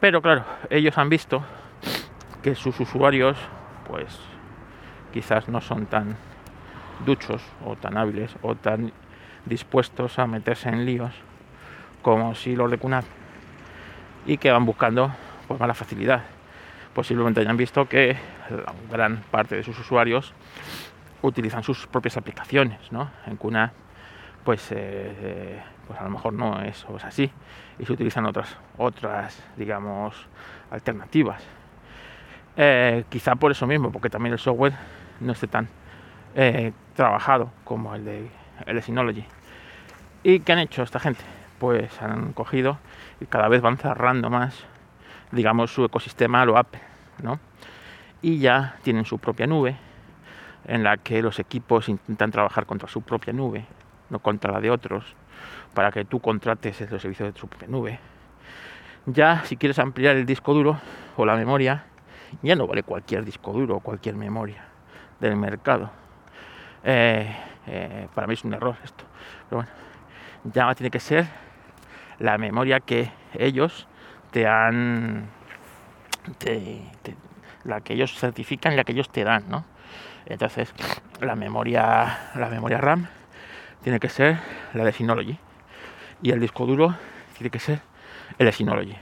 Pero 0.01 0.21
claro, 0.21 0.45
ellos 0.69 0.97
han 0.99 1.09
visto 1.09 1.43
que 2.43 2.55
sus 2.55 2.79
usuarios 2.81 3.39
pues 3.87 4.19
quizás 5.13 5.49
no 5.49 5.61
son 5.61 5.87
tan 5.87 6.17
duchos 7.05 7.43
o 7.65 7.77
tan 7.77 7.97
hábiles 7.97 8.35
o 8.43 8.55
tan 8.55 8.93
dispuestos 9.47 10.19
a 10.19 10.27
meterse 10.27 10.69
en 10.69 10.85
líos 10.85 11.13
como 12.03 12.35
si 12.35 12.57
los 12.57 12.71
de 12.71 12.79
Cunat 12.79 13.05
y 14.27 14.39
que 14.39 14.51
van 14.51 14.65
buscando 14.65 15.13
pues 15.49 15.61
más 15.61 15.77
facilidad. 15.77 16.23
Posiblemente 16.95 17.41
hayan 17.41 17.57
visto 17.57 17.89
que 17.89 18.17
la 18.51 18.75
gran 18.91 19.19
parte 19.31 19.57
de 19.57 19.63
sus 19.63 19.79
usuarios 19.79 20.35
utilizan 21.23 21.63
sus 21.63 21.87
propias 21.87 22.17
aplicaciones, 22.17 22.93
¿no? 22.93 23.11
En 23.27 23.37
Cunat 23.37 23.73
pues, 24.45 24.69
eh, 24.73 25.61
pues 25.87 25.99
a 26.01 26.05
lo 26.05 26.11
mejor 26.11 26.33
no 26.33 26.63
es, 26.63 26.87
así 27.05 27.31
y 27.79 27.87
se 27.87 27.93
utilizan 27.93 28.27
otras, 28.27 28.57
otras 28.79 29.43
digamos, 29.57 30.15
alternativas. 30.71 31.43
Eh, 32.57 33.05
quizá 33.09 33.37
por 33.37 33.51
eso 33.51 33.67
mismo, 33.67 33.91
porque 33.91 34.11
también 34.11 34.33
el 34.33 34.39
software 34.39 34.75
no 35.21 35.33
esté 35.33 35.47
tan 35.47 35.69
eh, 36.35 36.73
trabajado 36.95 37.51
como 37.65 37.95
el 37.95 38.05
de, 38.05 38.31
el 38.67 38.83
Synology. 38.83 39.25
¿Y 40.23 40.41
qué 40.41 40.53
han 40.53 40.59
hecho 40.59 40.83
esta 40.83 41.01
gente? 41.01 41.25
Pues 41.61 42.03
han 42.03 42.33
cogido 42.33 42.79
y 43.21 43.27
cada 43.27 43.47
vez 43.47 43.61
van 43.61 43.77
cerrando 43.77 44.31
más, 44.31 44.65
digamos, 45.31 45.73
su 45.73 45.85
ecosistema 45.85 46.45
lo 46.45 46.57
Apple, 46.57 46.81
¿no? 47.23 47.39
Y 48.23 48.39
ya 48.39 48.77
tienen 48.83 49.05
su 49.05 49.19
propia 49.19 49.47
nube, 49.47 49.77
en 50.65 50.83
la 50.83 50.97
que 50.97 51.21
los 51.21 51.39
equipos 51.39 51.91
intentan 51.91 52.31
trabajar 52.31 52.65
contra 52.65 52.89
su 52.89 53.03
propia 53.03 53.35
nube, 53.35 53.67
no 54.09 54.21
contra 54.21 54.53
la 54.53 54.61
de 54.61 54.71
otros, 54.71 55.05
para 55.75 55.93
que 55.93 56.07
tú 56.07 56.19
contrates 56.21 56.81
los 56.91 57.03
servicios 57.03 57.33
de 57.33 57.39
su 57.39 57.47
propia 57.47 57.69
nube. 57.69 58.01
Ya 59.05 59.45
si 59.45 59.57
quieres 59.57 59.79
ampliar 59.79 60.17
el 60.17 60.25
disco 60.25 60.55
duro 60.55 60.81
o 61.17 61.27
la 61.27 61.37
memoria, 61.37 61.85
ya 62.43 62.57
no 62.57 62.67
vale 62.67 62.83
cualquier 62.83 63.25
disco 63.25 63.53
duro 63.53 63.77
o 63.77 63.81
cualquier 63.81 64.15
memoria 64.15 64.65
del 65.21 65.37
mercado. 65.37 65.91
Eh, 66.85 67.37
eh, 67.67 68.09
para 68.15 68.27
mí 68.27 68.33
es 68.33 68.45
un 68.45 68.55
error 68.55 68.77
esto. 68.83 69.05
Pero 69.49 69.63
bueno, 69.63 69.71
ya 70.45 70.75
tiene 70.75 70.91
que 70.91 71.01
ser 71.01 71.50
la 72.21 72.39
memoria 72.39 72.79
que 72.81 73.11
ellos 73.35 73.89
te 74.31 74.47
han. 74.47 75.29
la 77.65 77.81
que 77.81 77.95
ellos 77.95 78.15
certifican 78.17 78.73
y 78.73 78.77
la 78.77 78.85
que 78.85 78.93
ellos 78.93 79.11
te 79.11 79.25
dan, 79.25 79.45
¿no? 79.49 79.65
Entonces, 80.27 80.73
la 81.21 81.35
memoria, 81.35 82.31
la 82.37 82.49
memoria 82.49 82.79
RAM 82.79 83.09
tiene 83.83 83.99
que 83.99 84.09
ser 84.09 84.39
la 84.75 84.85
de 84.85 84.93
Synology. 84.93 85.39
Y 86.23 86.31
el 86.31 86.41
disco 86.41 86.67
duro 86.67 86.95
tiene 87.37 87.51
que 87.51 87.59
ser 87.59 87.81
el 88.39 88.47
de 88.47 88.53
Synology. 88.53 88.97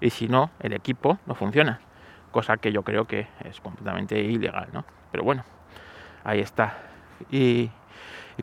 Y 0.00 0.10
si 0.10 0.28
no, 0.28 0.50
el 0.60 0.72
equipo 0.72 1.18
no 1.26 1.34
funciona. 1.34 1.80
Cosa 2.32 2.56
que 2.56 2.72
yo 2.72 2.82
creo 2.82 3.06
que 3.06 3.28
es 3.44 3.60
completamente 3.60 4.18
ilegal, 4.18 4.68
¿no? 4.72 4.84
Pero 5.12 5.22
bueno, 5.22 5.44
ahí 6.24 6.40
está. 6.40 6.76
¿Y, 7.30 7.70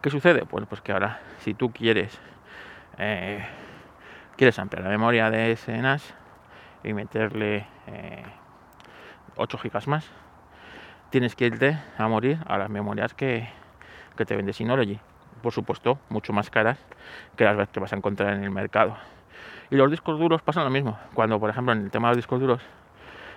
qué 0.01 0.09
sucede? 0.09 0.43
Bueno, 0.49 0.67
pues 0.67 0.81
que 0.81 0.93
ahora, 0.93 1.19
si 1.39 1.53
tú 1.53 1.71
quieres, 1.71 2.17
eh, 2.97 3.43
quieres 4.39 4.57
ampliar 4.57 4.85
la 4.85 4.89
memoria 4.89 5.29
de 5.29 5.51
ese 5.51 5.77
NAS 5.81 6.13
y 6.81 6.93
meterle 6.93 7.65
8 9.35 9.57
eh, 9.57 9.59
gigas 9.61 9.85
más, 9.85 10.09
tienes 11.09 11.35
que 11.35 11.47
irte 11.47 11.77
a 11.97 12.07
morir 12.07 12.39
a 12.47 12.57
las 12.57 12.69
memorias 12.69 13.13
que, 13.13 13.49
que 14.15 14.23
te 14.23 14.37
vende 14.37 14.53
Synology 14.53 14.97
por 15.41 15.51
supuesto, 15.51 15.99
mucho 16.07 16.31
más 16.31 16.49
caras 16.49 16.77
que 17.35 17.43
las 17.43 17.67
que 17.67 17.81
vas 17.81 17.91
a 17.91 17.97
encontrar 17.97 18.33
en 18.33 18.43
el 18.45 18.51
mercado. 18.51 18.95
Y 19.71 19.75
los 19.75 19.91
discos 19.91 20.17
duros 20.17 20.41
pasan 20.41 20.63
lo 20.63 20.69
mismo. 20.69 20.97
Cuando, 21.13 21.37
por 21.37 21.49
ejemplo, 21.49 21.73
en 21.73 21.81
el 21.81 21.91
tema 21.91 22.07
de 22.07 22.15
los 22.15 22.17
discos 22.17 22.39
duros 22.39 22.61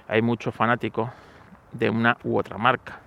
hay 0.07 0.23
mucho 0.23 0.53
fanático 0.53 1.11
de 1.73 1.91
una 1.91 2.17
u 2.23 2.39
otra 2.39 2.59
marca. 2.59 3.01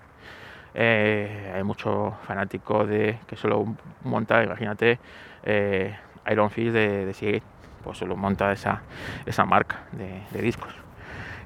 Eh, 0.73 1.53
hay 1.55 1.63
mucho 1.63 2.17
fanático 2.23 2.85
de 2.85 3.19
que 3.25 3.37
solo 3.37 3.65
monta, 4.03 4.43
imagínate, 4.43 4.99
eh, 5.43 5.95
Iron 6.29 6.49
Fist 6.49 6.73
de, 6.73 7.05
de 7.05 7.13
Seagate, 7.13 7.45
pues 7.85 7.97
solo 7.97 8.17
monta 8.17 8.51
esa, 8.51 8.81
esa 9.25 9.45
marca 9.45 9.83
de, 9.93 10.21
de 10.31 10.41
discos 10.41 10.73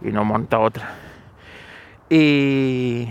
y 0.01 0.07
no 0.07 0.25
monta 0.25 0.57
otra. 0.57 0.89
Y 2.09 3.09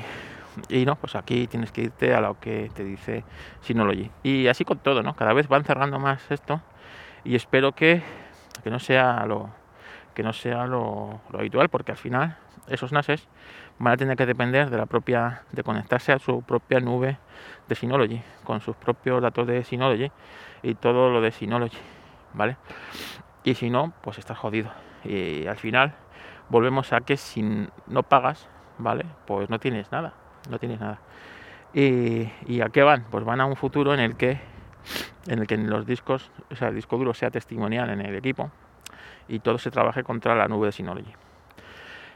y 0.68 0.84
no, 0.84 0.96
pues 0.96 1.14
aquí 1.14 1.46
tienes 1.46 1.70
que 1.72 1.82
irte 1.82 2.14
a 2.14 2.20
lo 2.20 2.38
que 2.40 2.70
te 2.74 2.84
dice 2.84 3.24
Synology. 3.62 4.10
Y 4.22 4.48
así 4.48 4.64
con 4.64 4.78
todo, 4.78 5.02
¿no? 5.02 5.14
Cada 5.14 5.32
vez 5.32 5.48
van 5.48 5.64
cerrando 5.64 5.98
más 5.98 6.30
esto 6.30 6.60
y 7.24 7.36
espero 7.36 7.72
que, 7.72 8.02
que 8.64 8.70
no 8.70 8.78
sea 8.78 9.24
lo 9.26 9.50
que 10.14 10.24
no 10.24 10.32
sea 10.32 10.66
lo, 10.66 11.20
habitual 11.32 11.68
porque 11.68 11.92
al 11.92 11.96
final 11.96 12.36
esos 12.66 12.90
NASes 12.90 13.28
van 13.78 13.94
a 13.94 13.96
tener 13.96 14.16
que 14.16 14.26
depender 14.26 14.68
de 14.68 14.76
la 14.76 14.86
propia 14.86 15.42
de 15.52 15.62
conectarse 15.62 16.10
a 16.10 16.18
su 16.18 16.42
propia 16.42 16.80
nube 16.80 17.18
de 17.68 17.74
Synology 17.76 18.20
con 18.42 18.60
sus 18.60 18.74
propios 18.74 19.22
datos 19.22 19.46
de 19.46 19.62
Synology 19.62 20.10
y 20.64 20.74
todo 20.74 21.10
lo 21.10 21.20
de 21.20 21.30
Synology, 21.30 21.78
¿vale? 22.32 22.56
Y 23.44 23.54
si 23.54 23.70
no, 23.70 23.92
pues 24.02 24.18
estás 24.18 24.38
jodido. 24.38 24.70
Y 25.04 25.46
al 25.46 25.56
final 25.56 25.94
volvemos 26.48 26.92
a 26.92 27.00
que 27.00 27.16
si 27.16 27.42
no 27.42 28.02
pagas, 28.02 28.48
¿vale? 28.78 29.04
Pues 29.26 29.48
no 29.50 29.58
tienes 29.58 29.92
nada 29.92 30.14
no 30.48 30.58
tienes 30.58 30.80
nada. 30.80 30.98
¿Y, 31.72 32.60
a 32.60 32.68
qué 32.70 32.82
van? 32.82 33.04
Pues 33.10 33.24
van 33.24 33.40
a 33.40 33.46
un 33.46 33.56
futuro 33.56 33.94
en 33.94 34.00
el 34.00 34.16
que 34.16 34.40
en 35.26 35.40
el 35.40 35.46
que 35.46 35.58
los 35.58 35.84
discos, 35.84 36.30
o 36.50 36.56
sea, 36.56 36.68
el 36.68 36.74
disco 36.74 36.96
duro 36.96 37.12
sea 37.12 37.30
testimonial 37.30 37.90
en 37.90 38.00
el 38.00 38.14
equipo 38.14 38.50
y 39.28 39.40
todo 39.40 39.58
se 39.58 39.70
trabaje 39.70 40.02
contra 40.02 40.34
la 40.34 40.48
nube 40.48 40.66
de 40.66 40.72
Synology. 40.72 41.12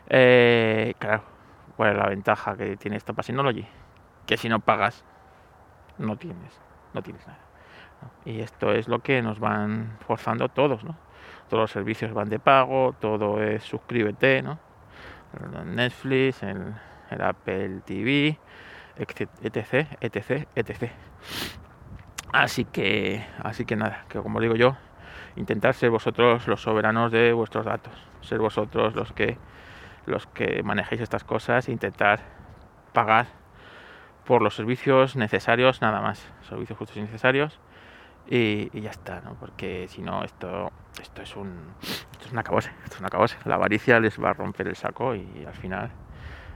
Eh, 0.09 0.94
claro, 0.98 1.22
¿cuál 1.77 1.90
es 1.90 1.96
la 1.98 2.07
ventaja 2.07 2.57
que 2.57 2.77
tiene 2.79 2.96
esta 2.96 3.12
para 3.12 3.25
Synology? 3.25 3.66
Que 4.27 4.38
si 4.38 4.48
no 4.48 4.61
pagas, 4.61 5.05
no 5.98 6.16
tienes, 6.16 6.59
no 6.94 7.03
tienes 7.03 7.27
nada. 7.27 7.40
Y 8.25 8.41
esto 8.41 8.73
es 8.73 8.88
lo 8.88 9.01
que 9.01 9.23
nos 9.23 9.41
van 9.41 9.97
forzando 10.07 10.49
todos, 10.49 10.85
¿no? 10.85 10.97
Todos 11.49 11.62
los 11.62 11.71
servicios 11.71 12.12
van 12.12 12.29
de 12.29 12.38
pago, 12.38 12.95
todo 12.99 13.43
es 13.43 13.62
suscríbete, 13.65 14.43
¿no? 14.43 14.59
Netflix, 15.65 16.43
el, 16.43 16.75
Apple 17.11 17.81
TV, 17.85 18.38
etc, 18.97 19.87
etc, 20.01 20.49
etc. 20.55 20.91
Así 22.33 22.65
que, 22.65 23.25
así 23.43 23.65
que 23.65 23.77
nada, 23.77 24.05
que 24.09 24.19
como 24.19 24.41
digo 24.41 24.55
yo, 24.55 24.77
intentar 25.37 25.75
ser 25.75 25.91
vosotros 25.91 26.49
los 26.49 26.62
soberanos 26.62 27.12
de 27.12 27.33
vuestros 27.33 27.67
datos, 27.67 27.95
ser 28.23 28.38
vosotros 28.38 28.95
los 28.95 29.12
que 29.12 29.37
los 30.05 30.27
que 30.27 30.62
manejéis 30.65 31.01
estas 31.01 31.23
cosas, 31.23 31.69
intentar 31.69 32.21
pagar 32.93 33.27
por 34.25 34.43
los 34.43 34.55
servicios 34.57 35.17
necesarios 35.17 35.81
nada 35.81 36.01
más, 36.01 36.27
servicios 36.43 36.79
justos 36.79 36.97
y 36.97 37.03
necesarios 37.03 37.61
y, 38.29 38.81
ya 38.81 38.91
está, 38.91 39.21
¿no? 39.21 39.35
Porque 39.35 39.87
si 39.89 40.03
no 40.03 40.25
esto 40.25 40.71
esto 41.01 41.23
es 41.23 41.37
un 41.37 41.75
esto 42.13 42.27
es 42.27 42.33
una 42.33 42.43
cabose, 42.43 42.71
esto 42.85 42.95
es 42.95 43.01
una 43.01 43.09
cabose. 43.09 43.37
La 43.45 43.57
avaricia 43.57 44.01
les 44.01 44.23
va 44.23 44.31
a 44.31 44.33
romper 44.35 44.69
el 44.69 44.77
saco 44.77 45.15
y 45.15 45.45
al 45.47 45.55
final 45.55 45.91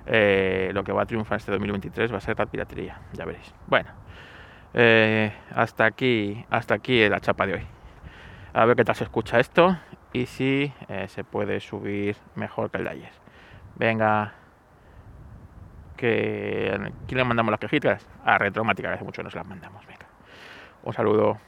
eh, 0.07 0.71
lo 0.73 0.85
que 0.85 0.93
va 0.93 1.03
a 1.03 1.07
triunfar 1.07 1.39
este 1.39 1.51
2023 1.53 2.13
va 2.13 2.19
a 2.19 2.21
ser 2.21 2.39
la 2.39 2.47
piratería, 2.47 3.01
ya 3.13 3.25
veréis. 3.25 3.53
Bueno, 3.67 3.91
eh, 4.75 5.33
hasta 5.55 5.85
aquí 5.85 6.45
hasta 6.51 6.75
aquí 6.75 7.09
la 7.09 7.21
chapa 7.21 7.47
de 7.47 7.55
hoy. 7.55 7.67
A 8.55 8.65
ver 8.65 8.77
qué 8.77 8.85
tal 8.85 8.95
se 8.95 9.05
escucha 9.05 9.41
esto 9.41 9.77
y 10.13 10.27
si 10.27 10.73
eh, 10.89 11.09
se 11.09 11.25
puede 11.25 11.61
subir 11.61 12.17
mejor 12.37 12.71
que 12.71 12.79
el 12.79 12.85
de 12.85 12.91
ayer. 12.91 13.13
Venga, 13.75 14.33
que 15.97 16.93
¿quién 17.07 17.19
le 17.19 17.25
mandamos 17.25 17.51
las 17.51 17.61
quejitas? 17.61 18.07
A 18.25 18.39
Retromática, 18.39 18.89
que 18.89 18.95
hace 18.95 19.05
mucho 19.05 19.23
nos 19.23 19.35
las 19.35 19.47
mandamos. 19.47 19.85
Venga, 19.87 20.07
un 20.85 20.93
saludo. 20.93 21.39